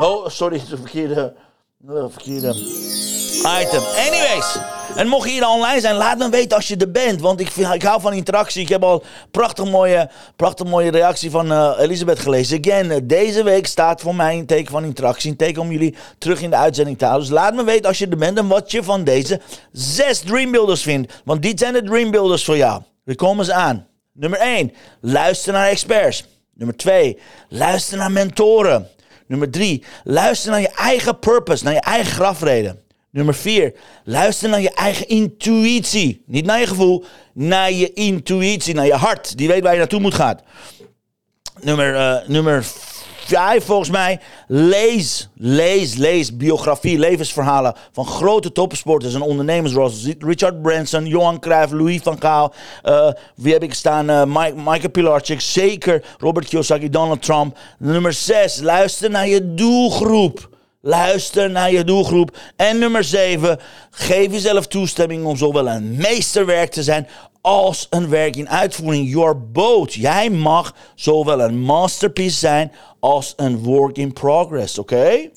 Oh, 0.00 0.28
sorry, 0.28 0.58
de 0.58 0.76
verkeerde, 0.76 1.34
de 1.76 2.06
verkeerde 2.10 2.54
item. 3.38 3.82
Anyways. 3.96 4.58
En 4.96 5.08
mocht 5.08 5.28
je 5.28 5.34
hier 5.34 5.48
online 5.48 5.80
zijn, 5.80 5.94
laat 5.94 6.18
me 6.18 6.28
weten 6.28 6.56
als 6.56 6.68
je 6.68 6.76
er 6.76 6.90
bent. 6.90 7.20
Want 7.20 7.40
ik, 7.40 7.56
ik 7.56 7.82
hou 7.82 8.00
van 8.00 8.12
interactie. 8.12 8.62
Ik 8.62 8.68
heb 8.68 8.82
al 8.82 9.04
prachtig 9.30 9.64
mooie, 9.70 10.10
prachtig 10.36 10.66
mooie 10.66 10.90
reactie 10.90 11.30
van 11.30 11.52
uh, 11.52 11.74
Elisabeth 11.78 12.18
gelezen. 12.18 12.58
Again, 12.60 12.90
eh, 12.90 12.98
deze 13.02 13.42
week 13.42 13.66
staat 13.66 14.00
voor 14.00 14.14
mij 14.14 14.38
een 14.38 14.46
teken 14.46 14.72
van 14.72 14.84
interactie. 14.84 15.30
Een 15.30 15.36
teken 15.36 15.62
om 15.62 15.70
jullie 15.70 15.94
terug 16.18 16.40
in 16.40 16.50
de 16.50 16.56
uitzending 16.56 16.98
te 16.98 17.04
houden. 17.04 17.28
Dus 17.28 17.36
laat 17.36 17.54
me 17.54 17.64
weten 17.64 17.86
als 17.86 17.98
je 17.98 18.08
er 18.08 18.16
bent 18.16 18.38
en 18.38 18.48
wat 18.48 18.70
je 18.70 18.82
van 18.82 19.04
deze 19.04 19.40
zes 19.72 20.20
Dreambuilders 20.20 20.82
vindt. 20.82 21.12
Want 21.24 21.42
dit 21.42 21.58
zijn 21.58 21.72
de 21.72 21.82
Dreambuilders 21.82 22.44
voor 22.44 22.56
jou. 22.56 22.82
We 23.04 23.14
komen 23.14 23.44
ze 23.44 23.52
aan. 23.52 23.86
Nummer 24.12 24.38
1. 24.38 24.72
Luister 25.00 25.52
naar 25.52 25.68
experts. 25.68 26.24
Nummer 26.54 26.76
2. 26.76 27.18
Luister 27.48 27.98
naar 27.98 28.12
mentoren. 28.12 28.88
Nummer 29.28 29.50
drie, 29.50 29.84
luister 30.04 30.50
naar 30.50 30.60
je 30.60 30.68
eigen 30.68 31.18
purpose, 31.18 31.64
naar 31.64 31.72
je 31.72 31.80
eigen 31.80 32.12
grafreden. 32.12 32.82
Nummer 33.10 33.34
vier, 33.34 33.74
luister 34.04 34.48
naar 34.48 34.60
je 34.60 34.70
eigen 34.70 35.08
intuïtie. 35.08 36.22
Niet 36.26 36.44
naar 36.44 36.60
je 36.60 36.66
gevoel, 36.66 37.04
naar 37.32 37.72
je 37.72 37.92
intuïtie, 37.92 38.74
naar 38.74 38.86
je 38.86 38.94
hart. 38.94 39.38
Die 39.38 39.48
weet 39.48 39.62
waar 39.62 39.72
je 39.72 39.78
naartoe 39.78 40.00
moet 40.00 40.14
gaan. 40.14 40.40
Nummer, 41.60 41.94
uh, 41.94 42.28
nummer 42.28 42.64
vijf 43.28 43.64
volgens 43.64 43.90
mij. 43.90 44.20
Lees, 44.46 45.28
lees, 45.34 45.94
lees 45.94 46.36
biografie, 46.36 46.98
levensverhalen 46.98 47.74
van 47.92 48.06
grote 48.06 48.52
topsporters 48.52 49.14
en 49.14 49.20
ondernemers 49.20 49.72
zoals 49.72 50.06
Richard 50.18 50.62
Branson, 50.62 51.06
Johan 51.06 51.40
Cruijff, 51.40 51.72
Louis 51.72 52.00
van 52.02 52.20
Gaal. 52.20 52.54
Uh, 52.84 53.10
wie 53.34 53.52
heb 53.52 53.62
ik 53.62 53.74
staan? 53.74 54.10
Uh, 54.10 54.24
Mike, 54.24 54.54
Michael 54.56 54.90
Pilarczyk, 54.90 55.40
zeker 55.40 56.04
Robert 56.18 56.48
Kiyosaki, 56.48 56.90
Donald 56.90 57.22
Trump. 57.22 57.58
Nummer 57.78 58.12
zes, 58.12 58.60
luister 58.60 59.10
naar 59.10 59.28
je 59.28 59.54
doelgroep. 59.54 60.56
Luister 60.80 61.50
naar 61.50 61.72
je 61.72 61.84
doelgroep. 61.84 62.36
En 62.56 62.78
nummer 62.78 63.04
7. 63.04 63.58
Geef 63.90 64.32
jezelf 64.32 64.66
toestemming 64.66 65.24
om 65.24 65.36
zowel 65.36 65.68
een 65.68 65.96
meesterwerk 65.96 66.70
te 66.70 66.82
zijn 66.82 67.08
als 67.40 67.86
een 67.90 68.08
werk 68.08 68.36
in 68.36 68.48
uitvoering. 68.48 69.10
Your 69.10 69.50
boat. 69.50 69.94
Jij 69.94 70.30
mag 70.30 70.74
zowel 70.94 71.40
een 71.40 71.60
masterpiece 71.60 72.38
zijn 72.38 72.72
als 73.00 73.32
een 73.36 73.58
work 73.62 73.96
in 73.96 74.12
progress. 74.12 74.78
Oké? 74.78 75.30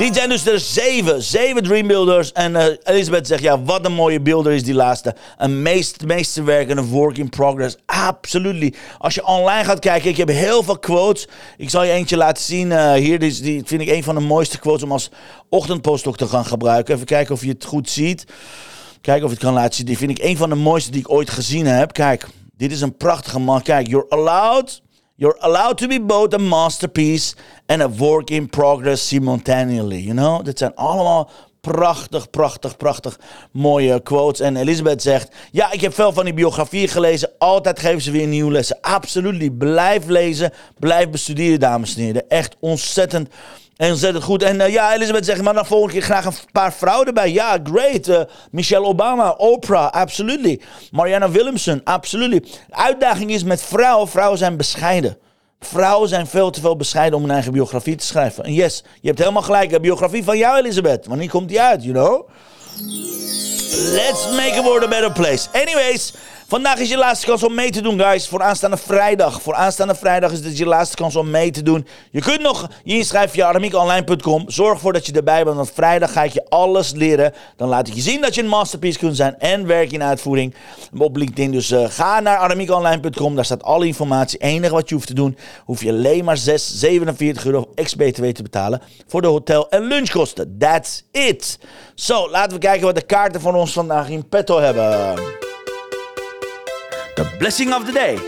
Dit 0.00 0.14
zijn 0.14 0.28
dus 0.28 0.46
er 0.46 0.60
zeven, 0.60 1.22
zeven 1.22 1.62
dreambuilders. 1.62 2.32
En 2.32 2.52
uh, 2.52 2.64
Elisabeth 2.82 3.26
zegt, 3.26 3.42
ja, 3.42 3.62
wat 3.62 3.84
een 3.86 3.92
mooie 3.92 4.20
builder 4.20 4.52
is 4.52 4.64
die 4.64 4.74
laatste. 4.74 5.14
Een 5.38 5.62
meest, 5.62 6.04
meesterwerk 6.04 6.68
en 6.68 6.78
een 6.78 6.86
work 6.86 7.18
in 7.18 7.28
progress. 7.28 7.76
Absoluut. 7.86 8.76
Als 8.98 9.14
je 9.14 9.26
online 9.26 9.64
gaat 9.64 9.78
kijken, 9.78 10.10
ik 10.10 10.16
heb 10.16 10.28
heel 10.28 10.62
veel 10.62 10.78
quotes. 10.78 11.28
Ik 11.56 11.70
zal 11.70 11.84
je 11.84 11.92
eentje 11.92 12.16
laten 12.16 12.42
zien. 12.42 12.70
Uh, 12.70 12.92
hier, 12.92 13.18
die, 13.18 13.40
die 13.40 13.62
vind 13.64 13.80
ik 13.80 13.88
een 13.88 14.02
van 14.02 14.14
de 14.14 14.20
mooiste 14.20 14.58
quotes 14.58 14.82
om 14.82 14.92
als 14.92 15.10
ochtendpost 15.48 16.06
ook 16.06 16.16
te 16.16 16.28
gaan 16.28 16.44
gebruiken. 16.44 16.94
Even 16.94 17.06
kijken 17.06 17.34
of 17.34 17.42
je 17.42 17.48
het 17.48 17.64
goed 17.64 17.90
ziet. 17.90 18.24
Kijken 19.00 19.24
of 19.24 19.30
je 19.30 19.36
het 19.36 19.44
kan 19.44 19.54
laten 19.54 19.74
zien. 19.74 19.86
Die 19.86 19.98
vind 19.98 20.10
ik 20.10 20.24
een 20.24 20.36
van 20.36 20.48
de 20.48 20.54
mooiste 20.54 20.90
die 20.90 21.00
ik 21.00 21.10
ooit 21.10 21.30
gezien 21.30 21.66
heb. 21.66 21.92
Kijk, 21.92 22.26
dit 22.56 22.72
is 22.72 22.80
een 22.80 22.96
prachtige 22.96 23.38
man. 23.38 23.62
Kijk, 23.62 23.86
you're 23.86 24.06
allowed... 24.08 24.82
You're 25.20 25.36
allowed 25.40 25.76
to 25.78 25.86
be 25.86 26.00
both 26.00 26.32
a 26.32 26.38
masterpiece 26.38 27.34
and 27.66 27.82
a 27.82 27.88
work 27.88 28.30
in 28.30 28.48
progress 28.48 29.08
simultaneously. 29.08 29.98
You 29.98 30.14
know? 30.14 30.44
Dit 30.44 30.58
zijn 30.58 30.74
allemaal 30.74 31.30
prachtig, 31.60 32.30
prachtig, 32.30 32.76
prachtig 32.76 33.18
mooie 33.52 34.02
quotes. 34.02 34.40
En 34.40 34.56
Elisabeth 34.56 35.02
zegt: 35.02 35.34
Ja, 35.50 35.72
ik 35.72 35.80
heb 35.80 35.94
veel 35.94 36.12
van 36.12 36.24
die 36.24 36.34
biografieën 36.34 36.88
gelezen. 36.88 37.30
Altijd 37.38 37.78
geven 37.78 38.00
ze 38.00 38.10
weer 38.10 38.26
nieuwe 38.26 38.52
lessen. 38.52 38.80
Absoluut. 38.80 39.58
Blijf 39.58 40.06
lezen. 40.06 40.52
Blijf 40.78 41.10
bestuderen, 41.10 41.60
dames 41.60 41.96
en 41.96 42.02
heren. 42.02 42.28
Echt 42.28 42.56
ontzettend 42.60 43.28
en 43.80 43.90
ontzettend 43.90 44.24
goed. 44.24 44.42
En 44.42 44.60
uh, 44.60 44.68
ja, 44.68 44.94
Elizabeth 44.94 45.24
zegt, 45.24 45.42
maar 45.42 45.54
dan 45.54 45.66
volgende 45.66 45.92
keer 45.92 46.02
graag 46.02 46.24
een 46.24 46.32
paar 46.52 46.72
vrouwen 46.72 47.06
erbij. 47.06 47.32
Ja, 47.32 47.58
great. 47.64 48.08
Uh, 48.08 48.20
Michelle 48.50 48.86
Obama, 48.86 49.30
Oprah, 49.30 49.90
absolutely. 49.90 50.60
Mariana 50.90 51.30
Williamson, 51.30 51.80
absolutely. 51.84 52.44
Uitdaging 52.70 53.30
is 53.30 53.44
met 53.44 53.62
vrouwen, 53.62 54.08
vrouwen 54.08 54.38
zijn 54.38 54.56
bescheiden. 54.56 55.18
Vrouwen 55.60 56.08
zijn 56.08 56.26
veel 56.26 56.50
te 56.50 56.60
veel 56.60 56.76
bescheiden 56.76 57.18
om 57.18 57.24
een 57.24 57.30
eigen 57.30 57.52
biografie 57.52 57.94
te 57.94 58.06
schrijven. 58.06 58.44
En 58.44 58.52
yes, 58.52 58.84
je 59.00 59.06
hebt 59.06 59.18
helemaal 59.18 59.42
gelijk. 59.42 59.72
Een 59.72 59.80
biografie 59.80 60.24
van 60.24 60.38
jou, 60.38 60.58
Elizabeth. 60.58 61.06
Wanneer 61.06 61.30
komt 61.30 61.48
die 61.48 61.60
uit, 61.60 61.84
you 61.84 61.94
know? 61.94 62.28
Let's 63.92 64.30
make 64.30 64.58
a 64.58 64.62
world 64.62 64.84
a 64.84 64.88
better 64.88 65.12
place. 65.12 65.48
Anyways, 65.52 66.14
vandaag 66.50 66.78
is 66.78 66.88
je 66.88 66.96
laatste 66.96 67.26
kans 67.26 67.42
om 67.42 67.54
mee 67.54 67.70
te 67.70 67.80
doen, 67.80 68.00
guys. 68.00 68.28
Voor 68.28 68.42
aanstaande 68.42 68.76
vrijdag. 68.76 69.42
Voor 69.42 69.54
aanstaande 69.54 69.94
vrijdag 69.94 70.32
is 70.32 70.42
dit 70.42 70.58
je 70.58 70.66
laatste 70.66 70.96
kans 70.96 71.16
om 71.16 71.30
mee 71.30 71.50
te 71.50 71.62
doen. 71.62 71.86
Je 72.10 72.20
kunt 72.20 72.40
nog 72.40 72.68
je 72.84 72.94
inschrijven 72.94 73.30
via 73.30 73.46
aramiekonline.com. 73.46 74.44
Zorg 74.46 74.72
ervoor 74.72 74.92
dat 74.92 75.06
je 75.06 75.12
erbij 75.12 75.44
bent, 75.44 75.56
want 75.56 75.70
vrijdag 75.74 76.12
ga 76.12 76.22
ik 76.22 76.32
je 76.32 76.46
alles 76.48 76.92
leren. 76.92 77.32
Dan 77.56 77.68
laat 77.68 77.88
ik 77.88 77.94
je 77.94 78.00
zien 78.00 78.20
dat 78.20 78.34
je 78.34 78.42
een 78.42 78.48
masterpiece 78.48 78.98
kunt 78.98 79.16
zijn 79.16 79.38
en 79.38 79.66
werk 79.66 79.92
in 79.92 80.02
uitvoering 80.02 80.54
op 80.98 81.16
LinkedIn. 81.16 81.50
Dus 81.50 81.70
uh, 81.70 81.84
ga 81.88 82.20
naar 82.20 82.36
aramiekonline.com. 82.36 83.34
Daar 83.34 83.44
staat 83.44 83.62
alle 83.62 83.86
informatie. 83.86 84.38
enige 84.38 84.74
wat 84.74 84.88
je 84.88 84.94
hoeft 84.94 85.06
te 85.06 85.14
doen, 85.14 85.36
hoef 85.64 85.82
je 85.82 85.90
alleen 85.90 86.24
maar 86.24 86.36
6, 86.36 86.78
47 86.78 87.44
euro 87.44 87.70
ex-BTW 87.74 88.24
te 88.24 88.42
betalen 88.42 88.82
voor 89.06 89.22
de 89.22 89.28
hotel- 89.28 89.68
en 89.68 89.82
lunchkosten. 89.82 90.56
That's 90.58 91.02
it. 91.12 91.58
Zo, 91.94 92.30
laten 92.30 92.52
we 92.52 92.58
kijken 92.58 92.86
wat 92.86 92.94
de 92.94 93.02
kaarten 93.02 93.40
van 93.40 93.54
ons 93.54 93.72
vandaag 93.72 94.08
in 94.08 94.28
petto 94.28 94.60
hebben. 94.60 95.49
The 97.14 97.34
blessing 97.38 97.74
of 97.74 97.84
the 97.84 97.92
day. 97.92 98.18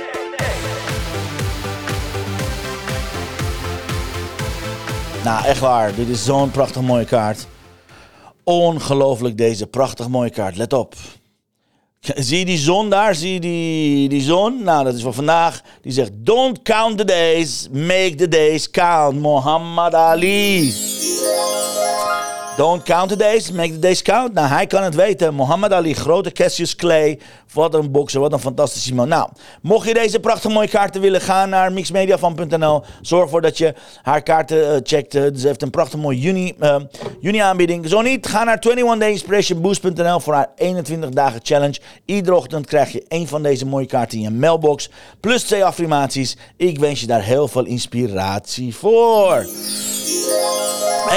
Nou, 5.25 5.45
echt 5.45 5.61
waar. 5.61 5.95
Dit 5.95 6.09
is 6.09 6.25
zo'n 6.25 6.51
prachtig 6.51 6.83
mooie 6.83 7.05
kaart. 7.05 7.47
Ongelooflijk 8.45 9.37
deze 9.37 9.67
prachtig 9.67 10.09
mooie 10.09 10.31
kaart. 10.31 10.57
Let 10.57 10.73
op. 10.73 10.95
Zie 12.01 12.39
je 12.39 12.45
die 12.45 12.59
zon 12.59 12.91
daar? 12.91 13.15
Zie 13.15 13.33
je 13.33 13.41
die, 13.41 14.09
die 14.09 14.23
zon? 14.23 14.63
Nou, 14.63 14.85
dat 14.85 14.95
is 14.95 15.03
voor 15.03 15.15
vandaag. 15.15 15.61
Die 15.83 15.93
zegt: 15.93 16.11
Don't 16.15 16.63
count 16.63 16.99
the 16.99 17.05
days, 17.05 17.69
make 17.73 18.15
the 18.15 18.29
days 18.29 18.71
count. 18.71 19.21
Muhammad 19.21 19.95
Ali. 19.95 20.75
Don't 22.57 22.83
count 22.83 23.09
the 23.09 23.17
days, 23.17 23.51
make 23.51 23.73
the 23.73 23.79
days 23.79 24.03
count. 24.03 24.33
Nou, 24.35 24.49
hij 24.49 24.67
kan 24.67 24.83
het 24.83 24.95
weten. 24.95 25.35
Muhammad 25.35 25.73
Ali, 25.73 25.95
grote 25.95 26.33
Cassius 26.33 26.77
Clay. 26.77 27.19
Wat 27.53 27.75
een 27.75 27.91
bokser, 27.91 28.21
wat 28.21 28.33
een 28.33 28.39
fantastische 28.39 28.95
man. 28.95 29.09
Nou, 29.09 29.29
mocht 29.63 29.87
je 29.87 29.95
deze 29.95 30.21
prachtige 30.21 30.53
mooie 30.53 30.69
kaarten 30.69 31.01
willen, 31.01 31.21
ga 31.21 31.47
naar 31.47 31.73
mixmediafan.nl. 31.73 32.83
Zorg 33.01 33.25
ervoor 33.25 33.41
dat 33.41 33.59
je 33.59 33.75
haar 34.03 34.23
kaarten 34.23 34.59
uh, 34.59 34.81
checkt. 34.83 35.15
Uh, 35.15 35.23
ze 35.37 35.47
heeft 35.47 35.63
een 35.63 35.71
prachtig 35.71 35.99
mooi 35.99 36.19
juni, 36.19 36.55
uh, 36.61 36.77
juni 37.21 37.39
aanbieding. 37.39 37.89
Zo 37.89 38.01
niet, 38.01 38.27
ga 38.27 38.45
naar 38.45 38.63
21dayinspirationboost.nl 38.69 40.21
voor 40.21 40.35
haar 40.35 40.51
21 40.57 41.11
dagen 41.11 41.41
challenge. 41.43 41.81
Iedere 42.05 42.37
ochtend 42.37 42.67
krijg 42.67 42.93
je 42.93 43.05
één 43.09 43.29
van 43.29 43.43
deze 43.43 43.67
mooie 43.67 43.87
kaarten 43.87 44.19
in 44.19 44.25
je 44.25 44.31
mailbox. 44.31 44.91
Plus 45.21 45.43
twee 45.43 45.65
affirmaties. 45.65 46.37
Ik 46.57 46.79
wens 46.79 47.01
je 47.01 47.07
daar 47.07 47.23
heel 47.23 47.49
veel 47.49 47.65
inspiratie 47.65 48.75
voor. 48.75 49.47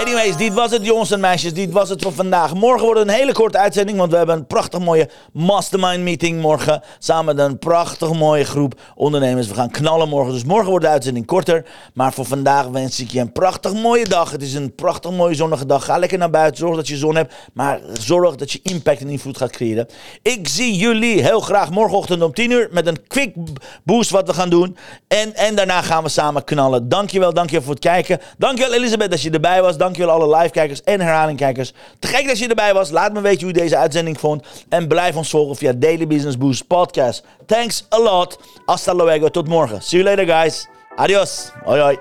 Anyways, 0.01 0.37
dit 0.37 0.53
was 0.53 0.71
het 0.71 0.85
jongens 0.85 1.11
en 1.11 1.19
meisjes. 1.25 1.53
Dit 1.53 1.71
was 1.71 1.89
het 1.89 2.01
voor 2.01 2.13
vandaag. 2.13 2.53
Morgen 2.53 2.85
wordt 2.85 3.01
een 3.01 3.09
hele 3.09 3.31
korte 3.31 3.57
uitzending, 3.57 3.97
want 3.97 4.11
we 4.11 4.17
hebben 4.17 4.35
een 4.35 4.47
prachtig 4.47 4.79
mooie 4.79 5.09
mastermind 5.33 6.03
meeting 6.03 6.41
morgen. 6.41 6.81
Samen 6.99 7.35
met 7.35 7.45
een 7.45 7.59
prachtig 7.59 8.13
mooie 8.13 8.43
groep 8.43 8.73
ondernemers. 8.95 9.47
We 9.47 9.53
gaan 9.53 9.71
knallen 9.71 10.09
morgen. 10.09 10.33
Dus 10.33 10.43
morgen 10.43 10.69
wordt 10.69 10.85
de 10.85 10.91
uitzending 10.91 11.25
korter. 11.25 11.65
Maar 11.93 12.13
voor 12.13 12.25
vandaag 12.25 12.67
wens 12.67 12.99
ik 12.99 13.11
je 13.11 13.19
een 13.19 13.31
prachtig 13.31 13.73
mooie 13.73 14.05
dag. 14.05 14.31
Het 14.31 14.41
is 14.41 14.53
een 14.53 14.75
prachtig 14.75 15.11
mooie 15.11 15.35
zonnige 15.35 15.65
dag. 15.65 15.85
Ga 15.85 15.97
lekker 15.97 16.17
naar 16.17 16.29
buiten. 16.29 16.57
Zorg 16.57 16.75
dat 16.75 16.87
je 16.87 16.97
zon 16.97 17.15
hebt. 17.15 17.33
Maar 17.53 17.79
zorg 17.93 18.35
dat 18.35 18.51
je 18.51 18.59
impact 18.63 19.01
en 19.01 19.09
invloed 19.09 19.37
gaat 19.37 19.51
creëren. 19.51 19.87
Ik 20.21 20.47
zie 20.47 20.75
jullie 20.75 21.21
heel 21.21 21.39
graag 21.39 21.71
morgenochtend 21.71 22.21
om 22.21 22.33
10 22.33 22.51
uur 22.51 22.67
met 22.71 22.87
een 22.87 23.07
quick 23.07 23.35
boost 23.83 24.09
wat 24.09 24.27
we 24.27 24.33
gaan 24.33 24.49
doen. 24.49 24.77
En, 25.07 25.35
en 25.35 25.55
daarna 25.55 25.81
gaan 25.81 26.03
we 26.03 26.09
samen 26.09 26.43
knallen. 26.43 26.89
Dankjewel, 26.89 27.33
dankjewel 27.33 27.63
voor 27.63 27.73
het 27.73 27.83
kijken. 27.83 28.19
Dankjewel 28.37 28.73
Elisabeth 28.73 29.11
dat 29.11 29.21
je 29.21 29.29
erbij 29.29 29.61
was. 29.61 29.77
Dankjewel 29.77 30.11
alle 30.11 30.37
live-kijkers 30.37 30.83
en 30.83 30.99
herhalingkijkers. 31.15 31.73
Te 31.99 32.07
gek 32.07 32.27
dat 32.27 32.39
je 32.39 32.47
erbij 32.47 32.73
was. 32.73 32.89
Laat 32.89 33.13
me 33.13 33.21
weten 33.21 33.39
hoe 33.39 33.53
je 33.55 33.61
deze 33.61 33.77
uitzending 33.77 34.19
vond. 34.19 34.45
En 34.69 34.87
blijf 34.87 35.15
ons 35.15 35.29
volgen 35.29 35.55
via 35.55 35.73
Daily 35.73 36.07
Business 36.07 36.37
Boost 36.37 36.67
Podcast. 36.67 37.23
Thanks 37.45 37.85
a 37.93 37.99
lot. 37.99 38.39
Hasta 38.65 38.93
luego. 38.93 39.29
Tot 39.29 39.47
morgen. 39.47 39.81
See 39.81 40.03
you 40.03 40.15
later, 40.15 40.35
guys. 40.35 40.67
Adios. 40.95 41.51
Hoi, 41.63 41.81
hoi. 41.81 41.97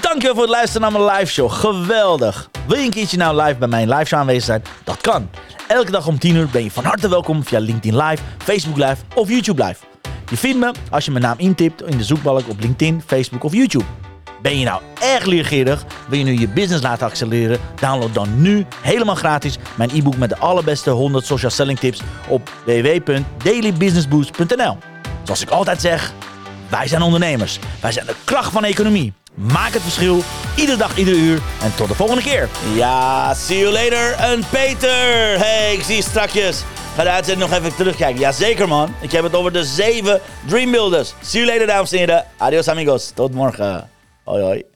Dankjewel 0.00 0.34
voor 0.34 0.42
het 0.42 0.52
luisteren 0.52 0.90
naar 0.90 1.00
mijn 1.00 1.16
live 1.18 1.32
show. 1.32 1.50
Geweldig. 1.50 2.50
Wil 2.66 2.78
je 2.78 2.84
een 2.84 2.90
keertje 2.90 3.16
nou 3.16 3.42
live 3.42 3.58
bij 3.58 3.68
mijn 3.68 3.88
live 3.88 4.04
show 4.04 4.18
aanwezig 4.18 4.44
zijn? 4.44 4.62
Dat 4.84 5.00
kan. 5.00 5.28
Elke 5.68 5.90
dag 5.90 6.06
om 6.06 6.18
10 6.18 6.36
uur 6.36 6.48
ben 6.52 6.64
je 6.64 6.70
van 6.70 6.84
harte 6.84 7.08
welkom 7.08 7.44
via 7.44 7.58
LinkedIn 7.58 7.96
Live, 7.96 8.22
Facebook 8.38 8.76
Live 8.76 8.96
of 9.14 9.28
YouTube 9.28 9.64
Live. 9.64 9.84
Je 10.30 10.36
vindt 10.36 10.58
me 10.58 10.72
als 10.90 11.04
je 11.04 11.10
mijn 11.10 11.22
naam 11.22 11.38
intipt 11.38 11.82
in 11.82 11.96
de 11.98 12.04
zoekbalk 12.04 12.48
op 12.48 12.60
LinkedIn, 12.60 13.02
Facebook 13.06 13.44
of 13.44 13.52
YouTube. 13.52 13.84
Ben 14.42 14.58
je 14.58 14.64
nou 14.64 14.80
erg 15.00 15.24
leergierig? 15.24 15.84
Wil 16.08 16.18
je 16.18 16.24
nu 16.24 16.38
je 16.38 16.48
business 16.48 16.82
laten 16.82 17.06
accelereren? 17.06 17.58
Download 17.80 18.14
dan 18.14 18.42
nu 18.42 18.66
helemaal 18.82 19.14
gratis 19.14 19.58
mijn 19.76 19.90
e-book 19.94 20.16
met 20.16 20.28
de 20.28 20.38
allerbeste 20.38 20.90
100 20.90 21.26
social 21.26 21.50
selling 21.50 21.78
tips 21.78 22.00
op 22.28 22.50
www.dailybusinessboost.nl. 22.64 24.76
Zoals 25.22 25.42
ik 25.42 25.50
altijd 25.50 25.80
zeg, 25.80 26.12
wij 26.68 26.88
zijn 26.88 27.02
ondernemers. 27.02 27.58
Wij 27.80 27.92
zijn 27.92 28.06
de 28.06 28.14
kracht 28.24 28.52
van 28.52 28.62
de 28.62 28.68
economie. 28.68 29.12
Maak 29.34 29.72
het 29.72 29.82
verschil, 29.82 30.22
iedere 30.56 30.78
dag, 30.78 30.96
iedere 30.96 31.16
uur. 31.16 31.40
En 31.62 31.74
tot 31.74 31.88
de 31.88 31.94
volgende 31.94 32.22
keer. 32.22 32.48
Ja, 32.74 33.34
see 33.34 33.58
you 33.58 33.72
later. 33.72 34.12
En 34.12 34.42
Peter. 34.50 35.38
Hey, 35.38 35.74
ik 35.74 35.82
zie 35.82 35.96
je 35.96 36.02
strakjes. 36.02 36.62
Ga 36.94 37.02
de 37.02 37.10
uitzending 37.10 37.50
nog 37.50 37.58
even 37.58 37.74
terugkijken. 37.74 38.20
Jazeker, 38.20 38.68
man. 38.68 38.94
Ik 39.00 39.12
heb 39.12 39.22
het 39.22 39.34
over 39.34 39.52
de 39.52 39.64
zeven 39.64 40.20
Dreambuilders. 40.46 41.14
See 41.20 41.40
you 41.40 41.52
later, 41.52 41.66
dames 41.66 41.92
en 41.92 41.98
heren. 41.98 42.24
Adios, 42.36 42.68
amigos. 42.68 43.10
Tot 43.14 43.34
morgen. 43.34 43.95
Hoi, 44.26 44.42
hoi. 44.42 44.75